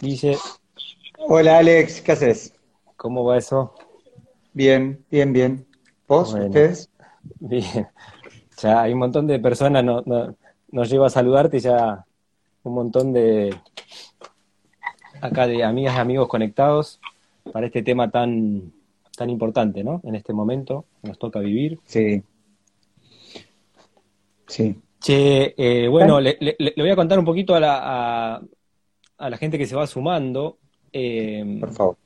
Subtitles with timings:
[0.00, 0.36] Guille.
[1.18, 2.52] Hola Alex, ¿qué haces?
[2.96, 3.74] ¿Cómo va eso?
[4.52, 5.66] Bien, bien, bien.
[6.06, 6.90] ¿Vos, ustedes?
[7.40, 7.88] Bien.
[8.58, 10.02] Ya hay un montón de personas, no,
[10.70, 12.04] nos lleva a saludarte y ya
[12.62, 13.54] un montón de
[15.20, 17.00] acá de amigas y amigos conectados
[17.52, 18.72] para este tema tan,
[19.16, 20.00] tan importante, ¿no?
[20.04, 21.78] En este momento nos toca vivir.
[21.84, 22.22] Sí.
[24.46, 24.80] Sí.
[25.00, 26.36] Che, eh, bueno, le,
[26.76, 28.42] voy a contar un poquito a la, a,
[29.18, 30.58] la gente que se va sumando.
[30.92, 31.96] Eh, Por favor.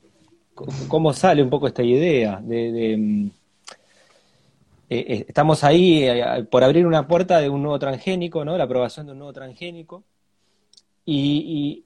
[0.87, 3.29] Cómo sale un poco esta idea de, mm,
[4.89, 6.07] eh, estamos ahí
[6.49, 8.57] por abrir una puerta de un nuevo transgénico, ¿no?
[8.57, 10.03] La aprobación de un nuevo transgénico.
[11.05, 11.83] Y,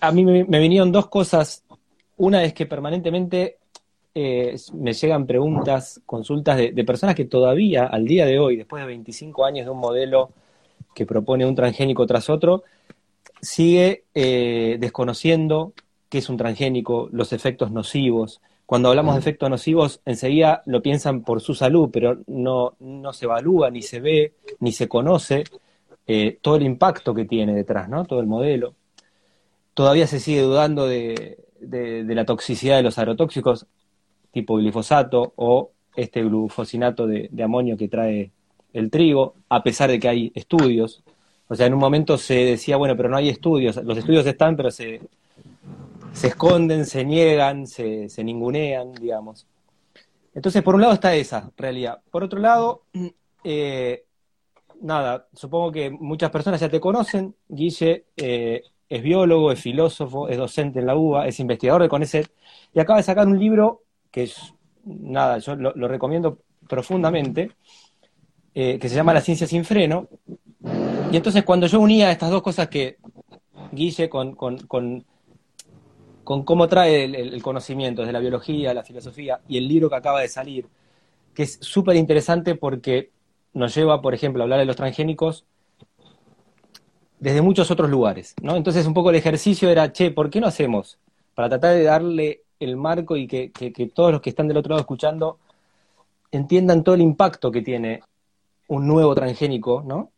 [0.00, 1.64] a mí me, vinieron dos cosas.
[2.16, 3.58] Una es que permanentemente
[4.14, 8.88] me llegan preguntas, consultas de, de, personas que todavía, al día de hoy, después de
[8.88, 10.30] 25 años de un modelo
[10.94, 12.64] que propone un transgénico tras otro,
[13.42, 15.74] sigue eh, desconociendo
[16.08, 18.40] qué es un transgénico, los efectos nocivos.
[18.64, 23.26] Cuando hablamos de efectos nocivos, enseguida lo piensan por su salud, pero no, no se
[23.26, 25.44] evalúa, ni se ve, ni se conoce
[26.06, 28.04] eh, todo el impacto que tiene detrás, ¿no?
[28.04, 28.74] Todo el modelo.
[29.74, 33.66] Todavía se sigue dudando de, la toxicidad de los agrotóxicos,
[34.30, 38.30] tipo glifosato o este glufosinato de amonio que trae
[38.72, 41.02] el trigo, a pesar de que hay estudios.
[41.52, 43.76] O sea, en un momento se decía, bueno, pero no hay estudios.
[43.84, 45.02] Los estudios están, pero se,
[46.14, 49.46] se esconden, se niegan, se, ningunean, digamos.
[50.32, 52.00] Entonces, por un lado está esa realidad.
[52.10, 52.84] Por otro lado,
[53.44, 54.06] eh,
[54.80, 57.34] nada, supongo que muchas personas ya te conocen.
[57.46, 62.30] Guille eh, es biólogo, es filósofo, es docente en la UBA, es investigador de CONECET
[62.72, 64.54] y acaba de sacar un libro que es,
[64.86, 67.50] nada, yo lo recomiendo profundamente,
[68.54, 70.08] eh, que se llama La ciencia sin freno.
[71.12, 72.96] Y entonces cuando yo unía estas dos cosas que
[73.70, 75.04] Guille con, con, con,
[76.24, 80.28] cómo trae el, conocimiento desde la biología, la filosofía y el libro que acaba de
[80.28, 80.66] salir,
[81.34, 83.10] que es súper interesante porque
[83.52, 85.44] nos lleva, por ejemplo, a hablar de los transgénicos
[87.20, 88.56] desde muchos otros lugares, ¿no?
[88.56, 90.98] Entonces un poco el ejercicio era, che, ¿por qué no hacemos?
[91.34, 94.70] Para tratar de darle el marco y que, que todos los que están del otro
[94.70, 95.38] lado escuchando
[96.30, 98.00] entiendan todo el impacto que tiene
[98.68, 100.11] un nuevo transgénico, ¿no?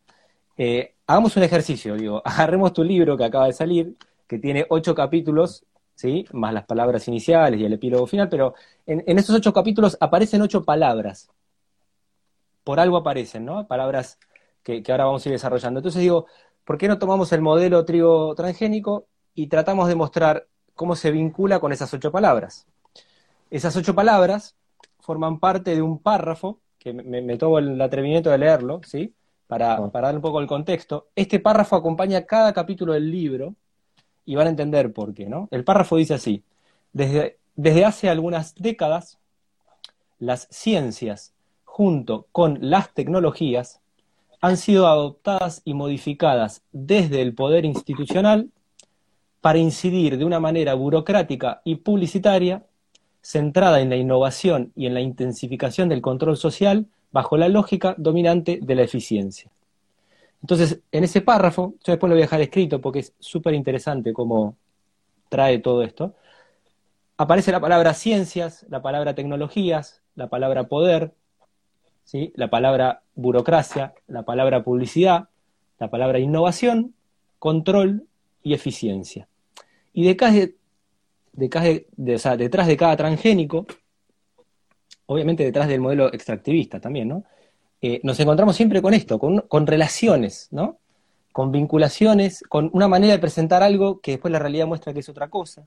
[0.57, 4.95] Eh, hagamos un ejercicio, digo, agarremos tu libro que acaba de salir, que tiene ocho
[4.95, 6.25] capítulos, ¿sí?
[6.33, 8.55] Más las palabras iniciales y el epílogo final, pero
[8.87, 11.29] en, esos ocho capítulos aparecen ocho palabras.
[12.63, 13.67] Por algo aparecen, ¿no?
[13.67, 14.19] Palabras
[14.63, 15.81] que, que ahora vamos a ir desarrollando.
[15.81, 16.27] Entonces digo,
[16.65, 21.61] ¿por qué no tomamos el modelo trigo transgénico y tratamos de mostrar cómo se vincula
[21.61, 22.67] con esas ocho palabras?
[23.51, 24.57] Esas ocho palabras
[25.01, 29.15] forman parte de un párrafo que me, tomo el atrevimiento de leerlo, ¿sí?
[29.47, 29.91] Para, ah.
[29.91, 31.09] para, dar un poco el contexto.
[31.15, 33.55] Este párrafo acompaña cada capítulo del libro
[34.25, 35.49] y van a entender por qué, ¿no?
[35.51, 36.43] El párrafo dice así,
[36.93, 39.19] desde, desde hace algunas décadas,
[40.19, 41.35] las ciencias,
[41.65, 43.81] junto con las tecnologías,
[44.41, 48.51] han sido adoptadas y modificadas desde el poder institucional
[49.41, 52.65] para incidir de una manera burocrática y publicitaria
[53.23, 58.59] centrada en la innovación y en la intensificación del control social bajo la lógica dominante
[58.61, 59.49] de la eficiencia.
[60.43, 64.13] Entonces, en ese párrafo, yo después lo voy a dejar escrito porque es súper interesante
[64.13, 64.57] cómo
[65.29, 66.17] trae todo esto,
[67.17, 71.13] aparece la palabra ciencias, la palabra tecnologías, la palabra poder,
[72.03, 72.33] ¿sí?
[72.35, 75.29] la palabra burocracia, la palabra publicidad,
[75.79, 76.95] la palabra innovación,
[77.39, 78.09] control
[78.43, 79.29] y eficiencia.
[79.93, 80.17] Y de
[81.33, 83.67] de, detrás de cada transgénico,
[85.07, 87.25] obviamente detrás del modelo extractivista también, ¿no?
[87.81, 90.79] Eh, nos encontramos siempre con esto, con, relaciones, ¿no?
[91.33, 95.09] Con vinculaciones, con una manera de presentar algo que después la realidad muestra que es
[95.09, 95.67] otra cosa.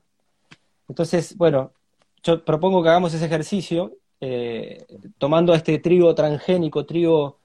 [0.88, 1.72] Entonces, bueno,
[2.22, 4.84] yo propongo que hagamos ese ejercicio eh,
[5.18, 7.38] tomando este trigo transgénico, trigo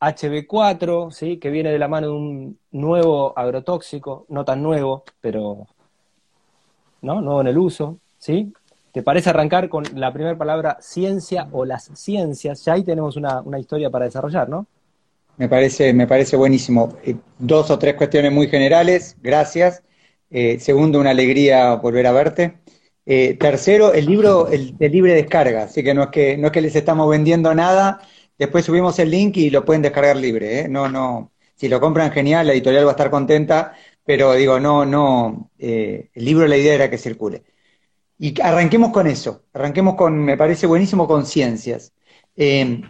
[0.00, 1.38] HB4, ¿sí?
[1.38, 5.68] que viene de la mano de un nuevo agrotóxico, no tan nuevo, pero
[7.02, 7.20] ¿no?
[7.20, 8.52] Nuevo en el uso, ¿sí?
[8.92, 12.62] ¿Te parece arrancar con la primera palabra ciencia o las ciencias?
[12.62, 14.66] Ya ahí tenemos una, historia para desarrollar, ¿no?
[15.38, 16.98] Me parece, me parece buenísimo.
[17.02, 19.82] Eh, dos o tres cuestiones muy generales, gracias.
[20.30, 22.58] Eh, segundo, una alegría volver a verte.
[23.06, 26.52] Eh, tercero, el libro el, de libre descarga, así que no es que no es
[26.52, 28.02] que les estamos vendiendo nada.
[28.38, 30.68] Después subimos el link y lo pueden descargar libre.
[30.68, 31.32] No, no.
[31.54, 33.72] Si lo compran, genial, la editorial va a estar contenta
[34.04, 37.44] pero digo, no, no, el libro la idea era que circule.
[38.22, 41.92] Y arranquemos con eso, arranquemos con, me parece buenísimo, con ciencias.
[42.36, 42.82] Em,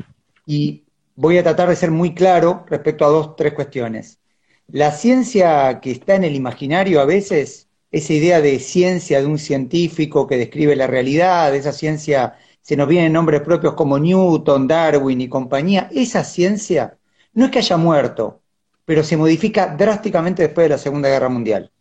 [0.45, 0.85] y
[1.17, 4.21] voy a tratar de ser muy claro respecto a dos, tres cuestiones.
[4.69, 9.39] La ciencia que está en el imaginario a veces esa idea de ciencia de un
[9.39, 15.23] científico que describe la realidad, esa ciencia, se nos vienen nombres propios como Newton, Darwin
[15.23, 16.99] y compañía, esa ciencia
[17.33, 18.43] no es que haya muerto,
[18.85, 21.73] pero se modifica drásticamente después de la Segunda Guerra Mundial.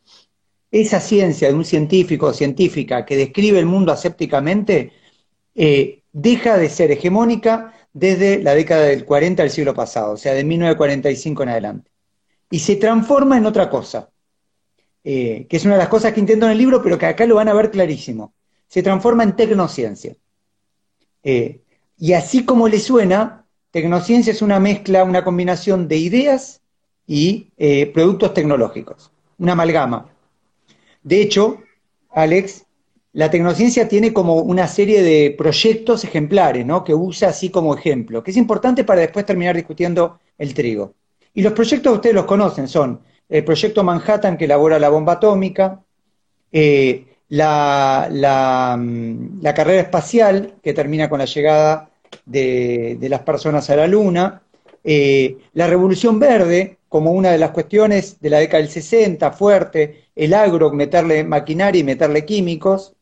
[0.71, 4.93] Esa ciencia de un científico o científica que describe el mundo asépticamente
[5.53, 10.33] eh, deja de ser hegemónica desde la década del 40 del siglo pasado, o sea,
[10.33, 11.91] de 1945 en adelante.
[12.49, 14.09] Y se transforma en otra cosa,
[15.03, 17.25] eh, que es una de las cosas que intento en el libro, pero que acá
[17.25, 18.33] lo van a ver clarísimo.
[18.67, 20.15] Se transforma en tecnociencia.
[21.23, 21.61] Eh,
[21.97, 26.61] y así como le suena, tecnociencia es una mezcla, una combinación de ideas
[27.05, 27.51] y
[27.93, 30.11] productos tecnológicos, una amalgama.
[31.03, 31.61] De hecho,
[32.09, 32.65] Alex,
[33.13, 36.83] la tecnociencia tiene como una serie de proyectos ejemplares, ¿no?
[36.83, 40.93] Que usa así como ejemplo, que es importante para después terminar discutiendo el trigo.
[41.33, 45.81] Y los proyectos ustedes los conocen, son el proyecto Manhattan que elabora la bomba atómica,
[46.51, 51.89] eh, la, mm, la, carrera espacial que termina con la llegada
[52.25, 54.41] de, las personas a la Luna,
[54.83, 60.00] eh, la revolución verde como una de las cuestiones de la década del 60, fuerte,
[60.21, 62.93] el agro, meterle maquinaria y meterle químicos,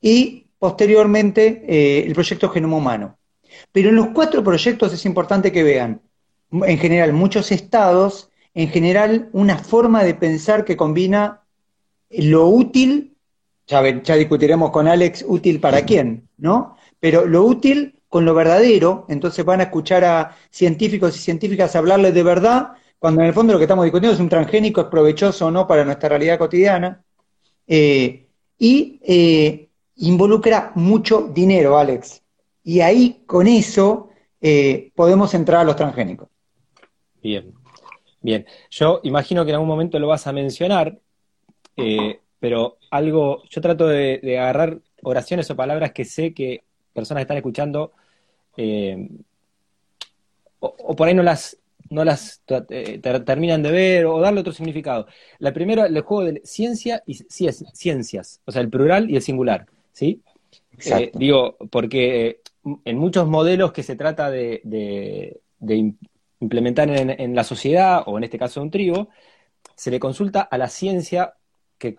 [0.00, 3.18] y posteriormente eh, el proyecto Genoma Humano.
[3.70, 6.02] Pero en los cuatro proyectos es importante que vean,
[6.50, 11.42] en general, muchos estados, en general, una forma de pensar que combina
[12.10, 13.14] lo útil,
[13.68, 16.76] ya, ya discutiremos con Alex, útil para quién, ¿no?
[16.98, 22.12] Pero lo útil con lo verdadero, entonces van a escuchar a científicos y científicas hablarles
[22.12, 25.46] de verdad, cuando en el fondo lo que estamos discutiendo es un transgénico, es provechoso
[25.46, 27.02] o no para nuestra realidad cotidiana,
[27.66, 28.26] eh,
[28.58, 32.22] y eh, involucra mucho dinero, Alex.
[32.64, 34.10] Y ahí, con eso,
[34.40, 36.28] eh, podemos entrar a los transgénicos.
[37.22, 37.52] Bien,
[38.20, 38.46] bien.
[38.70, 40.98] Yo imagino que en algún momento lo vas a mencionar,
[42.38, 47.92] pero algo, yo trato de, agarrar oraciones o palabras que sé que personas están escuchando
[48.56, 49.08] eh,
[50.60, 51.58] o, por ahí no las
[51.90, 55.06] no las eh, terminan de ver o darle otro significado.
[55.38, 59.66] La primera, el juego de ciencia y ciencias, o sea, el plural y el singular,
[59.92, 60.22] ¿sí?
[61.14, 62.40] digo, porque
[62.84, 64.60] en muchos modelos que se trata de,
[65.60, 65.94] de,
[66.40, 69.08] implementar en, la sociedad, o en este caso un trigo,
[69.74, 71.34] se le consulta a la ciencia
[71.78, 71.96] que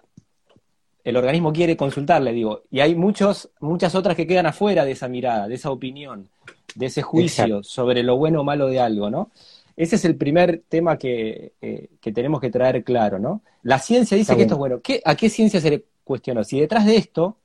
[1.03, 5.07] el organismo quiere consultarle, digo, y hay muchos, muchas otras que quedan afuera de esa
[5.07, 6.29] mirada, de esa opinión,
[6.75, 9.31] de ese juicio sobre lo bueno o malo de algo, ¿no?
[9.77, 13.43] Ese es el primer tema que, eh, tenemos que traer claro, ¿no?
[13.61, 14.81] La ciencia dice que esto es bueno.
[14.81, 16.43] ¿Qué, ¿A qué ciencia se le cuestionó?
[16.43, 17.37] Si detrás de esto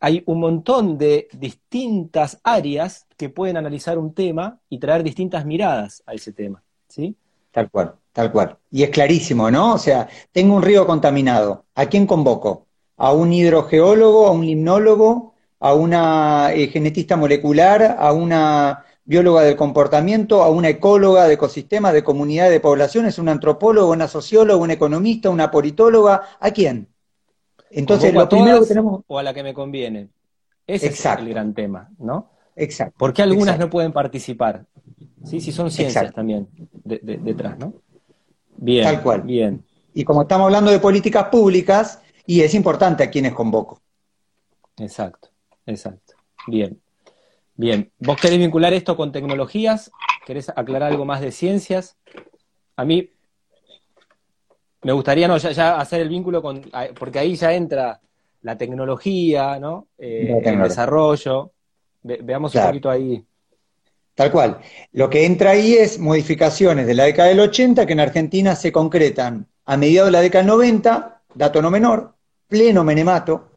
[0.00, 6.02] hay un montón de distintas áreas que pueden analizar un tema y traer distintas miradas
[6.04, 7.16] a ese tema, ¿sí?
[7.50, 8.58] Tal cual, tal cual.
[8.70, 9.74] Y es clarísimo, ¿no?
[9.74, 11.64] O sea, tengo un río contaminado.
[11.74, 12.66] ¿A quién convoco?
[12.98, 19.56] ¿A un hidrogeólogo, a un limnólogo, a una eh, genetista molecular, a una bióloga del
[19.56, 24.70] comportamiento, a una ecóloga de ecosistemas, de comunidad, de poblaciones, un antropólogo, una socióloga, un
[24.70, 26.22] economista, una politóloga?
[26.40, 26.88] ¿A quién?
[27.70, 29.02] Entonces, lo primero que tenemos.
[29.06, 30.08] O a la que me conviene.
[30.66, 32.30] Ese es el gran tema, ¿no?
[32.56, 32.94] Exacto.
[32.96, 34.64] ¿Por qué algunas no pueden participar?
[35.24, 36.48] Sí, sí, son ciencias también
[36.84, 37.74] detrás, ¿no?
[38.56, 38.84] Bien.
[38.84, 39.22] Tal cual.
[39.22, 39.64] Bien.
[39.92, 43.80] Y como estamos hablando de políticas públicas, y es importante a quienes convoco.
[44.78, 45.28] Exacto,
[45.66, 46.14] exacto.
[46.46, 46.80] Bien.
[47.56, 47.90] Bien.
[47.98, 49.90] ¿Vos querés vincular esto con tecnologías?
[50.26, 51.96] ¿Querés aclarar algo más de ciencias?
[52.76, 53.10] A mí
[54.82, 56.62] me gustaría no, ya, hacer el vínculo con,
[56.98, 58.00] porque ahí ya entra
[58.42, 59.88] la tecnología, ¿no?
[59.98, 61.52] Eh, el desarrollo.
[62.02, 63.24] veamos un poquito ahí.
[64.14, 64.58] Tal cual.
[64.92, 68.70] Lo que entra ahí es modificaciones de la década del 80 que en Argentina se
[68.70, 72.14] concretan a mediados de la década del 90, dato no menor,
[72.46, 73.53] pleno menemato,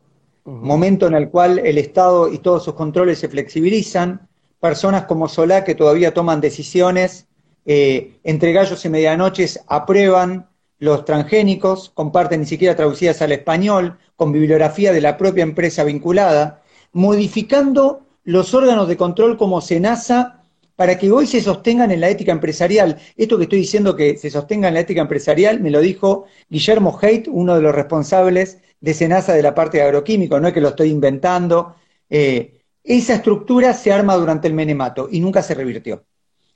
[0.47, 4.27] momento en el cual el Estado y todos sus controles se flexibilizan,
[4.59, 7.27] personas como Solá que todavía toman decisiones,
[7.65, 10.47] eh, entre gallos y medianoches aprueban
[10.79, 16.63] los transgénicos, comparten ni siquiera traducidas al español, con bibliografía de la propia empresa vinculada,
[16.93, 20.43] modificando los órganos de control como SENASA
[20.77, 22.97] para que hoy se sostengan en la ética empresarial.
[23.17, 26.97] Esto que estoy diciendo que se sostenga en la ética empresarial me lo dijo Guillermo
[27.01, 30.61] Haidt, uno de los responsables de SENASA de la parte de agroquímico, no es que
[30.61, 31.75] lo estoy inventando.
[32.09, 36.05] Eh, esa estructura se arma durante el menemato y nunca se revirtió.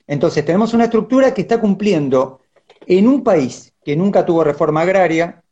[0.06, 2.40] Entonces tenemos una estructura que está cumpliendo
[2.86, 5.42] en un país que nunca tuvo reforma agraria,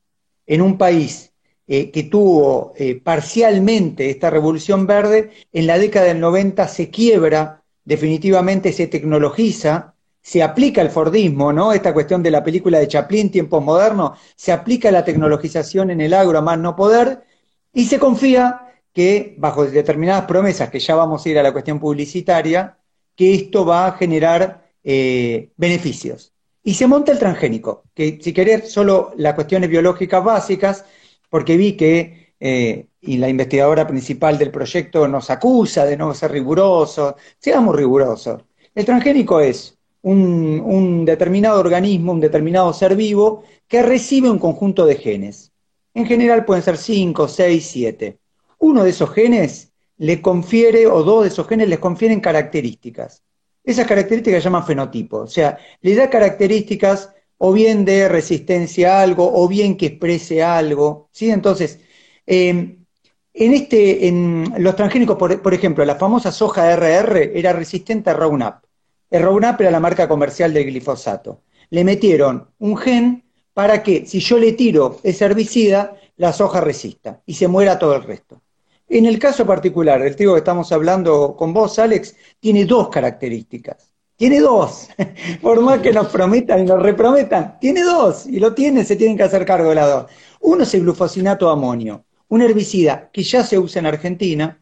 [0.47, 1.33] en un país
[1.67, 7.63] eh, que tuvo eh, parcialmente esta revolución verde, en la década del 90 se quiebra,
[7.85, 11.73] definitivamente se tecnologiza, se aplica el Fordismo, ¿no?
[11.73, 16.15] Esta cuestión de la película de Chaplin, tiempos modernos, se aplica la tecnologización en el
[16.15, 17.25] agro a más no poder,
[17.73, 21.79] y se confía que, bajo determinadas promesas, que ya vamos a ir a la cuestión
[21.79, 22.79] publicitaria,
[23.17, 26.33] que esto va a generar eh, beneficios.
[26.63, 30.85] Y se monta el transgénico, que si querés solo las cuestiones biológicas básicas,
[31.29, 37.15] porque vi que, eh, la investigadora principal del proyecto nos acusa de no ser rigurosos,
[37.39, 38.43] seamos rigurosos.
[38.75, 44.87] El transgénico es un, un determinado organismo, un determinado ser vivo, que recibe un conjunto
[44.87, 45.53] de genes.
[45.95, 48.19] En general pueden ser 5, 6, 7.
[48.59, 53.23] Uno de esos genes le confiere, o dos de esos genes les confieren características.
[53.63, 59.03] Esas características se llaman fenotipo, o sea, le da características o bien de resistencia a
[59.03, 61.31] algo, o bien que exprese algo, ¿sí?
[61.31, 61.81] Entonces,
[62.27, 62.85] em,
[63.35, 68.65] en, este, en los transgénicos, por, ejemplo, la famosa soja RR era resistente a Roundup.
[69.19, 71.43] Roundup era la marca comercial del glifosato.
[71.71, 77.23] Le metieron un gen para que si yo le tiro ese herbicida, la soja resista
[77.27, 78.43] y se muera todo el resto.
[78.89, 83.93] En el caso particular, el trigo que estamos hablando con vos, Alex, tiene dos características.
[84.17, 84.89] Tiene dos.
[85.41, 88.27] Por más que nos prometan y nos reprometan, tiene dos.
[88.27, 90.11] Y lo tiene, se tienen que hacer cargo de las dos.
[90.41, 94.61] Uno es el glufosinato amonio, un herbicida que ya se usa en Argentina,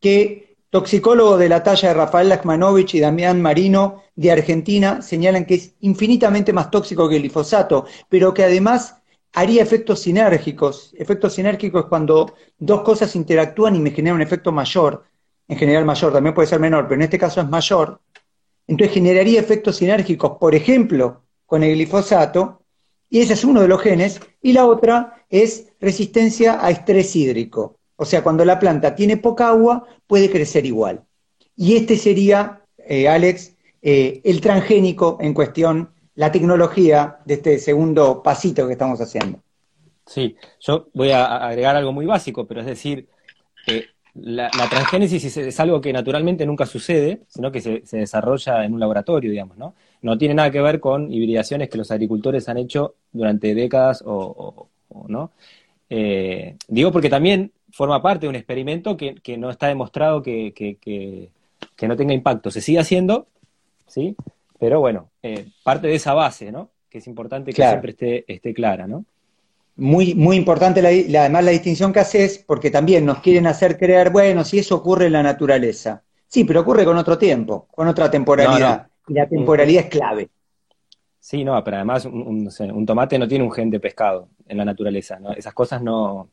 [0.00, 5.54] que toxicólogos de la talla de Rafael Lachmanovich y Damián Marino de Argentina señalan que
[5.54, 10.94] es infinitamente más tóxico que el glifosato, pero que además haría efectos sinérgicos.
[10.96, 15.04] Efectos sinérgicos es cuando dos cosas interactúan y me generan un efecto mayor.
[15.48, 18.00] En general mayor, también puede ser menor, pero en este caso es mayor.
[18.68, 22.62] Entonces generaría efectos sinérgicos, por ejemplo, con el glifosato,
[23.08, 27.79] y ese es uno de los genes, y la otra es resistencia a estrés hídrico.
[28.00, 31.02] O sea, cuando la planta tiene poca agua, puede crecer igual.
[31.54, 38.22] Y este sería, eh, Alex, eh, el transgénico en cuestión la tecnología de este segundo
[38.22, 39.40] pasito que estamos haciendo.
[40.06, 43.06] Sí, yo voy a agregar algo muy básico, pero es decir,
[44.14, 49.30] la, transgénesis es, algo que naturalmente nunca sucede, sino que se, desarrolla en un laboratorio,
[49.30, 49.74] digamos, ¿no?
[50.00, 54.68] No tiene nada que ver con hibridaciones que los agricultores han hecho durante décadas o,
[55.06, 55.32] no.
[55.92, 61.28] Eh, digo porque también forma parte de un experimento que, no está demostrado que, que,
[61.86, 62.50] no tenga impacto.
[62.50, 63.26] Se sigue haciendo,
[63.86, 64.16] ¿sí?
[64.58, 66.70] Pero bueno, eh, parte de esa base, ¿no?
[66.88, 69.04] Que es importante que siempre esté, esté clara, ¿no?
[69.76, 74.10] Muy, muy importante la, además la distinción que haces, porque también nos quieren hacer creer,
[74.10, 76.02] bueno, si eso ocurre en la naturaleza.
[76.28, 78.86] Sí, pero ocurre con otro tiempo, con otra temporalidad.
[79.08, 80.28] Y la temporalidad es clave.
[81.20, 85.20] Sí, no, pero además un, tomate no tiene un gen de pescado en la naturaleza,
[85.20, 85.32] ¿no?
[85.32, 86.30] Esas cosas no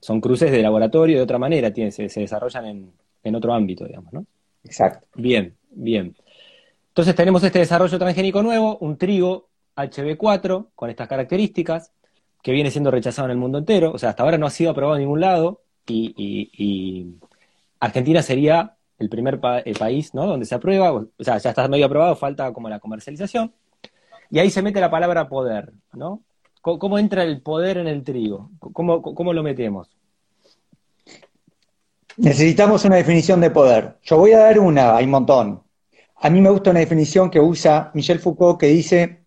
[0.00, 2.92] son cruces de laboratorio de otra manera, se, se desarrollan en,
[3.22, 4.26] en otro ámbito, digamos, ¿no?
[4.64, 5.06] Exacto.
[5.14, 6.16] Bien, bien.
[6.88, 11.92] Entonces tenemos este desarrollo transgénico nuevo, un trigo HB4 con estas características,
[12.42, 14.70] que viene siendo rechazado en el mundo entero, o sea, hasta ahora no ha sido
[14.70, 17.06] aprobado en ningún lado, y,
[17.80, 20.26] Argentina sería el primer país ¿no?
[20.26, 23.52] donde se aprueba, o sea, ya está medio aprobado, falta como la comercialización,
[24.30, 26.22] y ahí se mete la palabra poder, ¿no?
[26.60, 28.50] ¿Cómo, entra el poder en el trigo?
[28.58, 29.88] ¿Cómo, ¿Cómo lo metemos?
[32.16, 33.96] Necesitamos una definición de poder.
[34.02, 35.62] Yo voy a dar una, hay un montón.
[36.16, 39.24] A mí me gusta una definición que usa Michel Foucault que dice,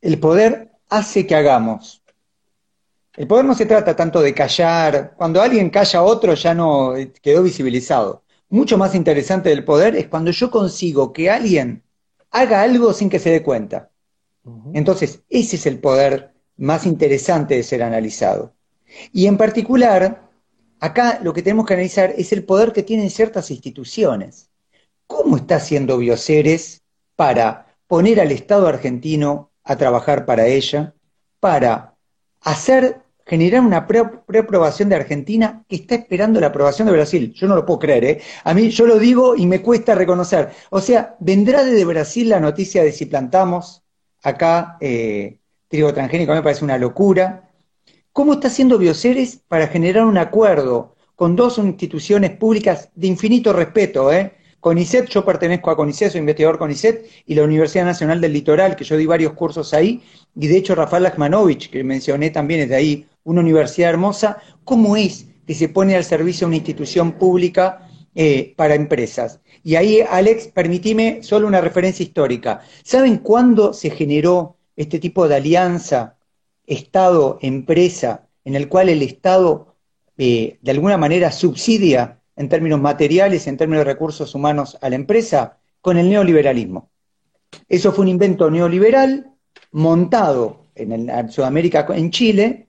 [0.00, 2.02] el poder hace que hagamos.
[3.14, 6.94] El poder no se trata tanto de callar, cuando alguien calla a otro ya no
[7.20, 8.22] quedó visibilizado.
[8.48, 11.84] Mucho más interesante del poder es cuando yo consigo que alguien
[12.30, 13.89] haga algo sin que se dé cuenta.
[14.74, 18.54] Entonces, ese es el poder más interesante de ser analizado.
[19.12, 20.28] Y en particular,
[20.78, 24.50] acá lo que tenemos que analizar es el poder que tienen ciertas instituciones.
[25.06, 26.82] ¿Cómo está haciendo Bioceres
[27.16, 30.94] para poner al Estado argentino a trabajar para ella,
[31.40, 31.96] para
[32.42, 37.32] hacer, generar una preaprobación de Argentina que está esperando la aprobación de Brasil?
[37.34, 38.20] Yo no lo puedo creer, ¿eh?
[38.44, 40.50] A mí yo lo digo y me cuesta reconocer.
[40.70, 43.82] O sea, vendrá desde Brasil la noticia de si plantamos
[44.22, 47.50] acá eh, trigo transgénico, me parece una locura.
[48.12, 54.12] ¿Cómo está haciendo Bioceres para generar un acuerdo con dos instituciones públicas de infinito respeto,
[54.12, 54.32] eh?
[54.60, 58.84] CONICET, yo pertenezco a CONICET, soy investigador CONICET, y la Universidad Nacional del Litoral, que
[58.84, 60.02] yo di varios cursos ahí,
[60.36, 64.96] y de hecho Rafael Lachmanovich, que mencioné también es de ahí, una universidad hermosa, ¿cómo
[64.96, 69.40] es que se pone al servicio una institución pública eh, para empresas?
[69.62, 72.60] Y ahí, Alex, permitime solo una referencia histórica.
[72.82, 76.16] ¿Saben cuándo se generó este tipo de alianza
[76.66, 79.74] Estado-empresa, en el cual el Estado
[80.16, 84.96] eh, de alguna manera subsidia en términos materiales, en términos de recursos humanos a la
[84.96, 86.90] empresa, con el neoliberalismo.
[87.68, 89.32] Eso fue un invento neoliberal
[89.72, 92.68] montado en, Sudamérica, en Chile,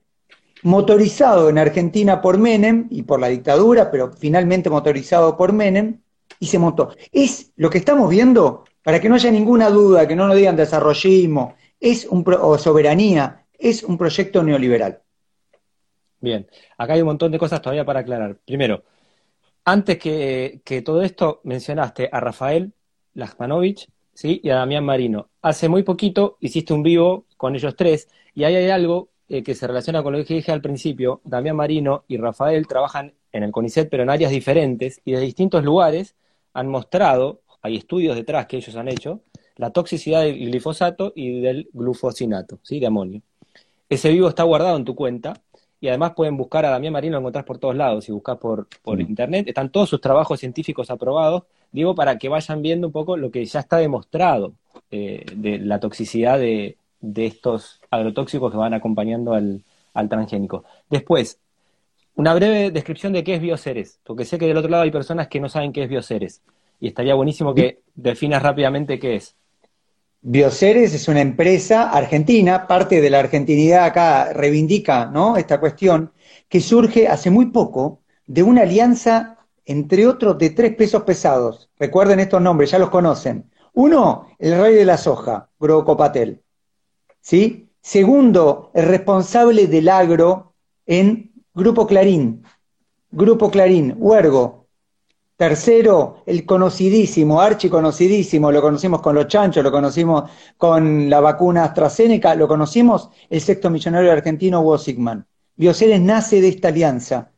[0.62, 6.00] motorizado en Argentina por Menem y por la dictadura, pero finalmente motorizado por Menem,
[6.38, 6.94] y se montó.
[7.12, 10.56] Es lo que estamos viendo, para que no haya ninguna duda, que no nos digan
[10.56, 15.02] desarrollismo, es un o soberanía, es un proyecto neoliberal.
[16.20, 18.36] Bien, acá hay un montón de cosas todavía para aclarar.
[18.44, 18.84] Primero,
[19.64, 22.72] antes que, que todo esto, mencionaste a Rafael
[23.14, 24.40] Lachmanovich, ¿sí?
[24.42, 25.30] y a Damián Marino.
[25.42, 29.54] Hace muy poquito hiciste un vivo con ellos tres, y ahí hay algo eh, que
[29.54, 31.22] se relaciona con lo que dije al principio.
[31.24, 35.64] Damián Marino y Rafael trabajan en el CONICET, pero en áreas diferentes, y de distintos
[35.64, 36.14] lugares
[36.52, 39.22] han mostrado, hay estudios detrás que ellos han hecho,
[39.56, 42.78] la toxicidad del glifosato y del glufosinato, ¿sí?
[42.78, 43.22] de amonio.
[43.88, 45.32] Ese vivo está guardado en tu cuenta,
[45.80, 48.68] y además pueden buscar a Damián Marino, lo encontrás por todos lados, si buscas por,
[48.82, 53.16] por internet, están todos sus trabajos científicos aprobados, digo, para que vayan viendo un poco
[53.16, 54.52] lo que ya está demostrado
[54.90, 56.76] eh, de la toxicidad de,
[57.16, 59.64] estos agrotóxicos que van acompañando al,
[60.08, 60.64] transgénico.
[60.88, 61.38] Después,
[62.14, 65.28] una breve descripción de qué es Bioceres, porque sé que del otro lado hay personas
[65.28, 66.42] que no saben qué es Bioceres,
[66.80, 69.36] y estaría buenísimo que definas rápidamente qué es.
[70.20, 75.36] Bioceres es una empresa argentina, parte de la argentinidad acá reivindica ¿no?
[75.36, 76.12] esta cuestión,
[76.48, 81.70] que surge hace muy poco de una alianza entre otros de tres pesos pesados.
[81.78, 83.50] Recuerden estos nombres, ya los conocen.
[83.74, 86.41] Uno, el rey de la soja, Grocopatel.
[87.22, 87.70] ¿Sí?
[87.80, 92.44] Segundo, el responsable del agro en Grupo Clarín.
[93.10, 94.66] Grupo Clarín, Huergo.
[95.36, 102.34] Tercero, el conocidísimo, archiconocidísimo, lo conocimos con los chanchos, lo conocimos con la vacuna AstraZeneca,
[102.34, 105.26] lo conocimos el sexto millonario argentino, Hugo Sigman.
[105.56, 107.32] Bioceres nace de esta alianza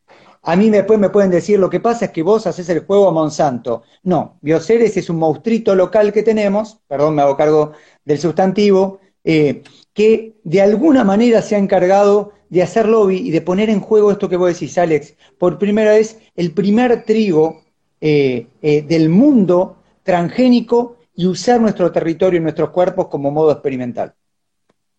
[0.46, 3.08] a mí después me pueden decir, lo que pasa es que vos haces el juego
[3.08, 3.82] a Monsanto.
[4.02, 7.72] No, Bioceres es un monstruito local que tenemos, perdón, me hago cargo
[8.04, 9.62] del sustantivo, eh,
[9.94, 14.12] que de alguna manera se ha encargado de hacer lobby y de poner en juego
[14.12, 15.16] esto que vos decís, Alex.
[15.38, 17.62] Por primera vez, el primer trigo
[18.00, 24.14] eh, eh, del mundo transgénico y usar nuestro territorio y nuestros cuerpos como modo experimental.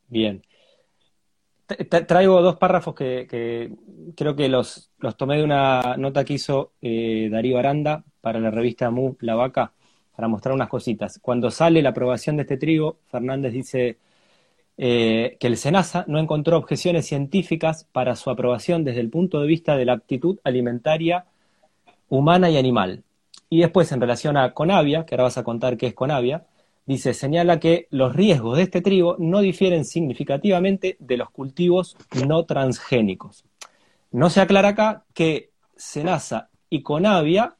[0.07, 0.41] Bien.
[2.07, 3.71] Traigo dos párrafos que,
[4.15, 8.91] creo que los, los, tomé de una nota que hizo Darío Aranda para la revista
[8.91, 9.73] Mu La Vaca,
[10.15, 11.19] para mostrar unas cositas.
[11.21, 13.97] Cuando sale la aprobación de este trigo, Fernández dice
[14.77, 19.47] eh, que el SENASA no encontró objeciones científicas para su aprobación desde el punto de
[19.47, 21.25] vista de la aptitud alimentaria
[22.09, 23.03] humana y animal.
[23.49, 26.45] Y después, en relación a Conavia, que ahora vas a contar qué es Conavia,
[26.85, 31.95] dice, señala que los riesgos de este trigo no difieren significativamente de los cultivos
[32.27, 33.45] no transgénicos.
[34.11, 37.55] No se aclara acá que Senasa y Conavia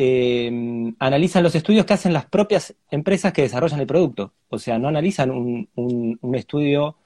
[0.00, 4.32] eh, analizan los estudios que hacen las propias empresas que desarrollan el producto.
[4.48, 6.96] O sea, no analizan un, estudio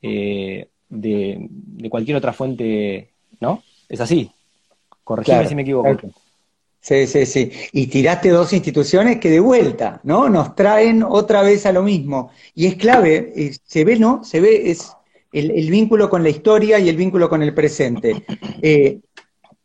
[0.00, 1.48] eh, de,
[1.90, 3.62] cualquier otra fuente, ¿no?
[3.86, 4.30] Es así.
[5.04, 5.94] Corregime si me equivoco.
[6.80, 7.52] Sí, sí, sí.
[7.72, 10.30] Y tiraste dos instituciones que de vuelta, ¿no?
[10.30, 12.30] Nos traen otra vez a lo mismo.
[12.54, 14.24] Y es clave, eh, se ve, ¿no?
[14.24, 14.92] Se ve, es
[15.32, 18.24] el, vínculo con la historia y el vínculo con el presente.
[18.62, 19.00] Eh,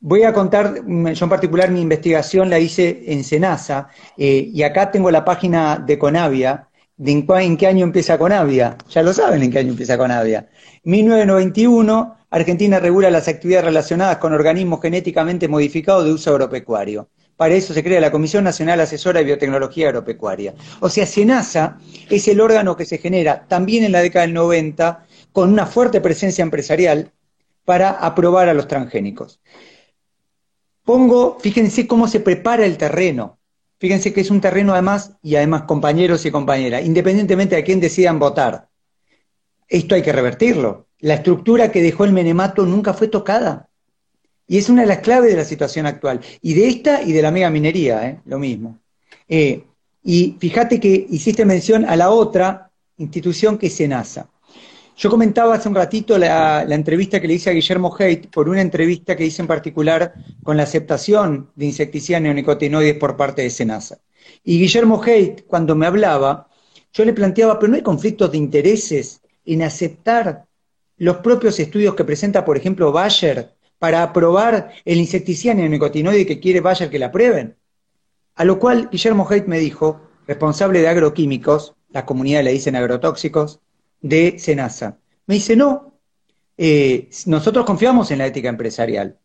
[0.03, 3.87] voy a contar, mm, yo en particular mi investigación la hice en Senasa,
[4.17, 8.77] eh, y acá tengo la página de Conavia, de en, qué año empieza Conavia.
[8.89, 10.49] Ya lo saben en qué año empieza Conavia.
[10.83, 17.07] 1991 Argentina regula las actividades relacionadas con organismos genéticamente modificados de uso agropecuario.
[17.37, 20.53] Para eso se crea la Comisión Nacional Asesora de Biotecnología Agropecuaria.
[20.81, 21.77] O sea, SENASA
[22.09, 26.01] es el órgano que se genera también en la década del 90 con una fuerte
[26.01, 27.11] presencia empresarial
[27.65, 29.39] para aprobar a los transgénicos.
[30.83, 33.39] Pongo, fíjense cómo se prepara el terreno.
[33.79, 38.19] Fíjense que es un terreno además, y además compañeros y compañeras, independientemente de quién decidan
[38.19, 38.69] votar.
[39.67, 40.87] Esto hay que revertirlo.
[40.99, 43.69] La estructura que dejó el menemato nunca fue tocada.
[44.47, 46.21] Y es una de las claves de la situación actual.
[46.41, 48.21] Y de esta y de la mega minería, ¿eh?
[48.25, 48.79] lo mismo.
[49.27, 49.63] Eh,
[50.03, 54.29] y fíjate que hiciste mención a la otra institución que es SENASA.
[54.95, 58.61] Yo comentaba hace un ratito la, entrevista que le hice a Guillermo Haidt por una
[58.61, 63.97] entrevista que hice en particular con la aceptación de insecticidas neonicotinoides por parte de SENASA.
[64.43, 66.47] Y Guillermo Haidt, cuando me hablaba,
[66.93, 70.45] yo le planteaba, pero no hay conflictos de intereses en aceptar
[70.97, 76.61] los propios estudios que presenta, por ejemplo, Bayer para aprobar el insecticida neonicotinoide que quiere
[76.61, 77.57] Bayer que la aprueben.
[78.35, 83.59] A lo cual Guillermo Haidt me dijo, responsable de agroquímicos, la comunidad le dicen agrotóxicos,
[84.03, 84.99] de Senasa.
[85.25, 85.97] Me dice, no,
[86.55, 89.17] eh, nosotros confiamos en la ética empresarial.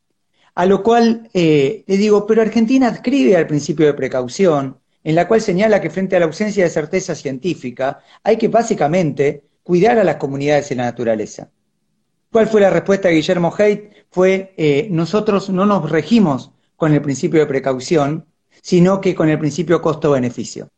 [0.54, 5.28] A lo cual eh, le digo, pero Argentina adscribe al principio de precaución, en la
[5.28, 10.04] cual señala que frente a la ausencia de certeza científica hay que básicamente cuidar a
[10.04, 11.50] las comunidades y la naturaleza.
[12.32, 13.92] ¿Cuál fue la respuesta de Guillermo Haidt?
[14.10, 18.26] Fue, eh, nosotros no nos regimos con el principio de precaución,
[18.62, 20.68] sino que con el principio costo-beneficio.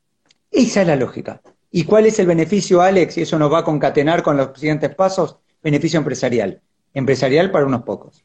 [0.51, 1.41] Esa es la lógica.
[1.71, 3.19] ¿Y cuál es el beneficio, Alex?
[3.19, 5.37] Y eso nos va a concatenar con los siguientes pasos.
[5.63, 6.61] Beneficio empresarial.
[6.95, 8.25] Empresarial para unos pocos.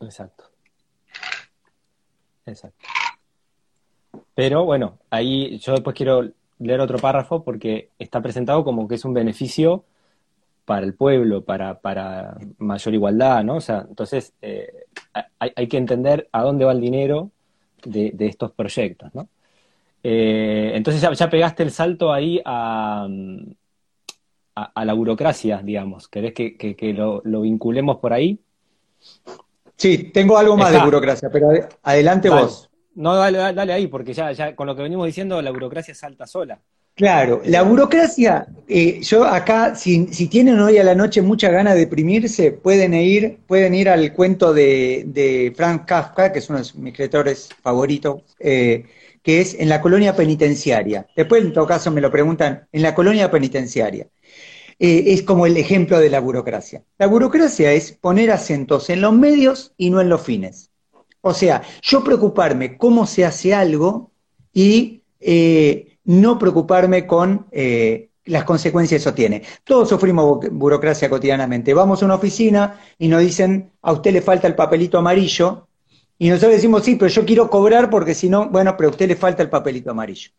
[0.00, 0.44] Exacto.
[2.46, 2.86] Exacto.
[4.34, 9.04] Pero bueno, ahí yo después quiero leer otro párrafo porque está presentado como que es
[9.04, 9.84] un beneficio
[10.64, 13.56] para el pueblo, para, para mayor igualdad, ¿no?
[13.56, 14.84] O sea, entonces eh,
[15.38, 17.30] hay, que entender a dónde va el dinero
[17.84, 19.28] de, estos proyectos, ¿no?
[20.02, 23.06] Eh, entonces ya, pegaste el salto ahí a,
[24.54, 26.08] a, la burocracia, digamos.
[26.08, 28.40] ¿Querés que, lo, vinculemos por ahí?
[29.76, 31.50] Sí, tengo algo más de burocracia, pero
[31.82, 32.68] adelante vos.
[32.94, 36.26] No, dale, dale ahí, porque ya, ya con lo que venimos diciendo, la burocracia salta
[36.26, 36.60] sola.
[37.00, 41.80] Claro, la burocracia, eh, yo acá, si, tienen hoy a la noche mucha ganas de
[41.80, 46.92] deprimirse, pueden ir, pueden ir al cuento de, Frank Kafka, que es uno de mis
[46.92, 48.84] escritores favoritos, eh,
[49.22, 51.06] que es en la colonia penitenciaria.
[51.16, 54.08] Después, en todo caso, me lo preguntan, en la colonia penitenciaria.
[54.78, 56.82] Eh, es como el ejemplo de la burocracia.
[56.98, 60.70] La burocracia es poner acentos en los medios y no en los fines.
[61.20, 64.10] O sea, yo preocuparme cómo se hace algo
[64.54, 65.02] y
[66.04, 69.42] no preocuparme con eh, las consecuencias que eso tiene.
[69.64, 71.74] Todos sufrimos burocracia cotidianamente.
[71.74, 75.68] Vamos a una oficina y nos dicen, a usted le falta el papelito amarillo,
[76.22, 79.08] y nosotros decimos, sí, pero yo quiero cobrar porque si no, bueno, pero a usted
[79.08, 80.30] le falta el papelito amarillo.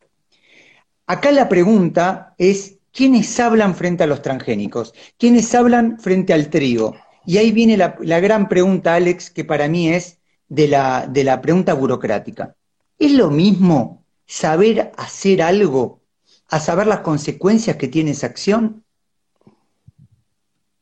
[1.07, 4.93] Acá la pregunta es, ¿quiénes hablan frente a los transgénicos?
[5.17, 6.95] ¿Quiénes hablan frente al trigo?
[7.25, 11.41] Y ahí viene la, gran pregunta, Alex, que para mí es de la, de la
[11.41, 12.55] pregunta burocrática.
[12.99, 16.03] ¿Es lo mismo saber hacer algo,
[16.47, 18.83] a saber las consecuencias que tiene esa acción?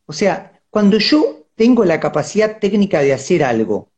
[0.06, 3.90] O sea, cuando yo tengo la capacidad técnica de hacer algo,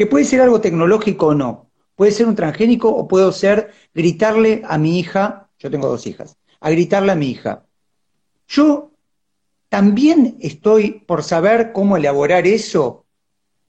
[0.00, 4.62] que puede ser algo tecnológico o no, puede ser un transgénico o puedo ser gritarle
[4.66, 7.66] a mi hija, yo tengo dos hijas, a gritarle a mi hija.
[8.48, 8.92] Yo
[9.68, 13.04] también estoy por saber cómo elaborar eso.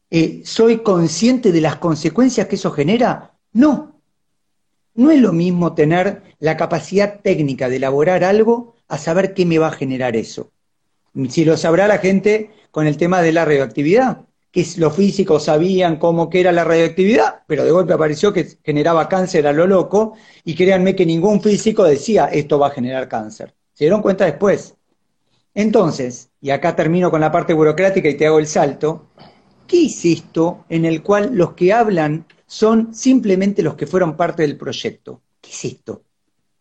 [0.09, 3.33] Eh, ¿Soy consciente de las consecuencias que eso genera?
[3.51, 3.99] No,
[4.93, 9.59] no es lo mismo tener la capacidad técnica de elaborar algo a saber qué me
[9.59, 10.49] va a generar eso.
[11.27, 15.97] Si lo sabrá la gente con el tema de la radioactividad, que los físicos sabían
[15.97, 20.13] cómo que era la radioactividad, pero de golpe apareció que generaba cáncer a lo loco,
[20.43, 23.53] y créanme que ningún físico decía esto va a generar cáncer.
[23.73, 24.75] Se dieron cuenta después.
[25.53, 29.07] Entonces, y acá termino con la parte burocrática y te hago el salto,
[29.67, 34.41] ¿qué es esto en el cual los que hablan son simplemente los que fueron parte
[34.41, 35.21] del proyecto.
[35.39, 35.93] ¿Qué es esto?
[35.93, 36.03] O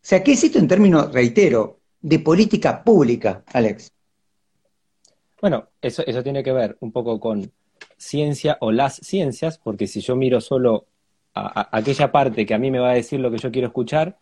[0.01, 3.93] sea, ¿qué es esto en términos, reitero, de política pública, Alex?
[5.41, 7.51] Bueno, eso, eso tiene que ver un poco con
[8.01, 10.87] ciencia o las ciencias, porque si yo miro solo
[11.35, 14.17] a, aquella parte que a mí me va a decir lo que yo quiero escuchar,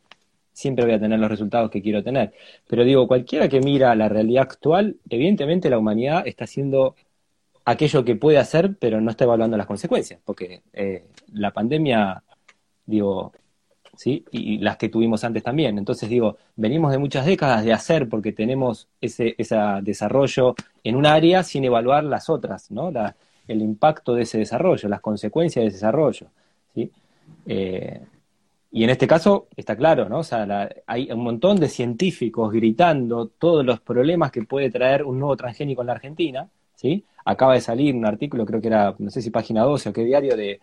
[0.52, 2.32] siempre voy a tener los resultados que quiero tener.
[2.66, 6.96] Pero digo, cualquiera que mira la realidad actual, evidentemente la humanidad está haciendo
[7.64, 12.24] aquello que puede hacer, pero no está evaluando las consecuencias, porque eh, la pandemia,
[12.84, 13.32] digo,
[13.96, 14.24] ¿sí?
[14.32, 15.78] Y las que tuvimos antes también.
[15.78, 19.36] Entonces, digo, venimos de muchas décadas de hacer porque tenemos ese,
[19.82, 22.90] desarrollo en un área sin evaluar las otras, ¿no?
[23.48, 26.28] El impacto de ese desarrollo, las consecuencias de ese desarrollo,
[26.74, 26.90] ¿sí?
[27.46, 28.00] Eh,
[28.70, 30.18] y en este caso está claro, ¿no?
[30.18, 35.18] O sea, hay un montón de científicos gritando todos los problemas que puede traer un
[35.18, 37.04] nuevo transgénico en la Argentina, ¿sí?
[37.24, 40.04] Acaba de salir un artículo, creo que era, no sé si página 12 o qué
[40.04, 40.60] diario, de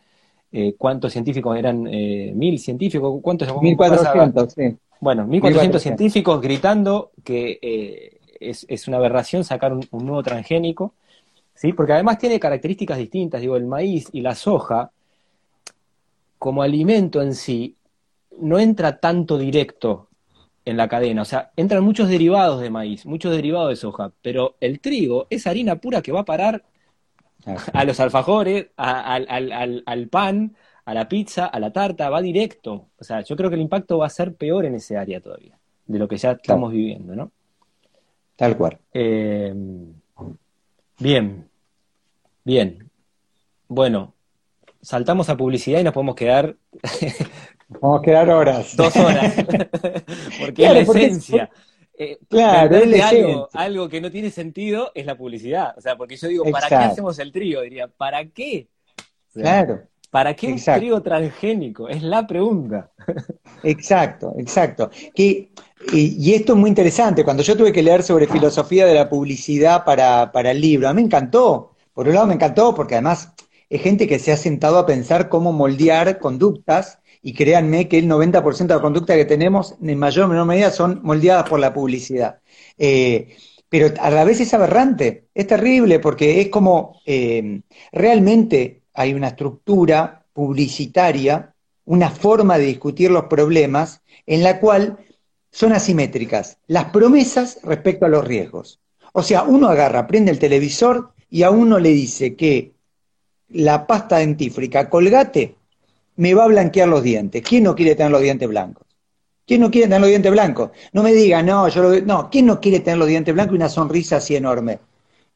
[0.51, 3.61] eh, cuántos científicos eran, eh, mil científicos, ¿cuántos?
[3.61, 4.77] 1400, sí.
[5.01, 10.93] Bueno, 1400 científicos gritando que eh, es, una aberración sacar un, nuevo transgénico,
[11.55, 11.73] ¿sí?
[11.73, 14.91] Porque además tiene características distintas, digo, el maíz y la soja,
[16.37, 17.75] como alimento en sí,
[18.39, 20.09] no entra tanto directo
[20.65, 21.21] en la cadena.
[21.21, 25.47] O sea, entran muchos derivados de maíz, muchos derivados de soja, pero el trigo es
[25.47, 26.63] harina pura que va a parar
[27.73, 32.89] a los alfajores, al, pan, a la pizza, a la tarta, va directo.
[32.99, 35.57] O sea, yo creo que el impacto va a ser peor en ese área todavía,
[35.85, 37.31] de lo que ya estamos viviendo, ¿no?
[38.35, 38.77] Tal cual.
[38.91, 39.53] Eh,
[40.99, 41.49] bien,
[42.43, 42.89] bien.
[43.67, 44.13] Bueno,
[44.81, 46.55] saltamos a publicidad y nos podemos quedar
[47.67, 48.75] Vamos a quedar horas.
[48.77, 49.34] Dos horas.
[50.39, 51.49] porque es la esencia.
[51.97, 55.73] Eh, claro, es algo, algo, que no tiene sentido es la publicidad.
[55.77, 57.62] O sea, porque yo digo, ¿para qué hacemos el trío?
[57.62, 58.67] Diría, ¿para qué?
[59.34, 59.84] claro.
[60.15, 61.89] ¿Para qué un trigo transgénico?
[61.89, 62.89] Es la pregunta.
[63.63, 64.89] Exacto, exacto.
[65.13, 65.49] y,
[66.32, 67.25] esto es muy interesante.
[67.25, 70.93] Cuando yo tuve que leer sobre filosofía de la publicidad para, para el libro, a
[70.93, 71.73] mí me encantó.
[71.93, 73.34] Por un lado me encantó porque además
[73.69, 78.08] es gente que se ha sentado a pensar cómo moldear conductas y créanme que el
[78.08, 81.73] 90% de la conducta que tenemos, en mayor o menor medida, son moldeadas por la
[81.73, 82.39] publicidad.
[82.78, 83.36] Eh,
[83.67, 89.29] pero a la vez es aberrante, es terrible porque es como eh, realmente hay una
[89.29, 91.53] estructura publicitaria,
[91.86, 94.97] una forma de discutir los problemas en la cual
[95.51, 98.79] son asimétricas las promesas respecto a los riesgos.
[99.13, 102.73] O sea, uno agarra, prende el televisor y a uno le dice que
[103.49, 105.55] la pasta dentífrica colgate
[106.17, 107.41] me va a blanquear los dientes.
[107.41, 108.86] ¿Quién no quiere tener los dientes blancos?
[109.45, 110.71] ¿Quién no quiere tener los dientes blancos?
[110.91, 113.58] No me diga, no, yo lo No, ¿quién no quiere tener los dientes blancos y
[113.58, 114.79] una sonrisa así enorme?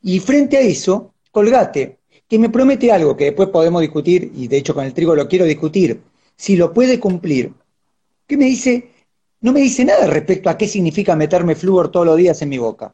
[0.02, 1.98] Y frente a eso, colgate,
[2.30, 5.28] que me promete algo que después podemos discutir, y de hecho con el trigo lo
[5.28, 6.00] quiero discutir,
[6.38, 7.54] si lo puede cumplir.
[8.28, 8.92] ¿Qué me dice?
[9.42, 12.60] No me dice nada respecto a qué significa meterme flúor todos los días en mi
[12.60, 12.94] boca.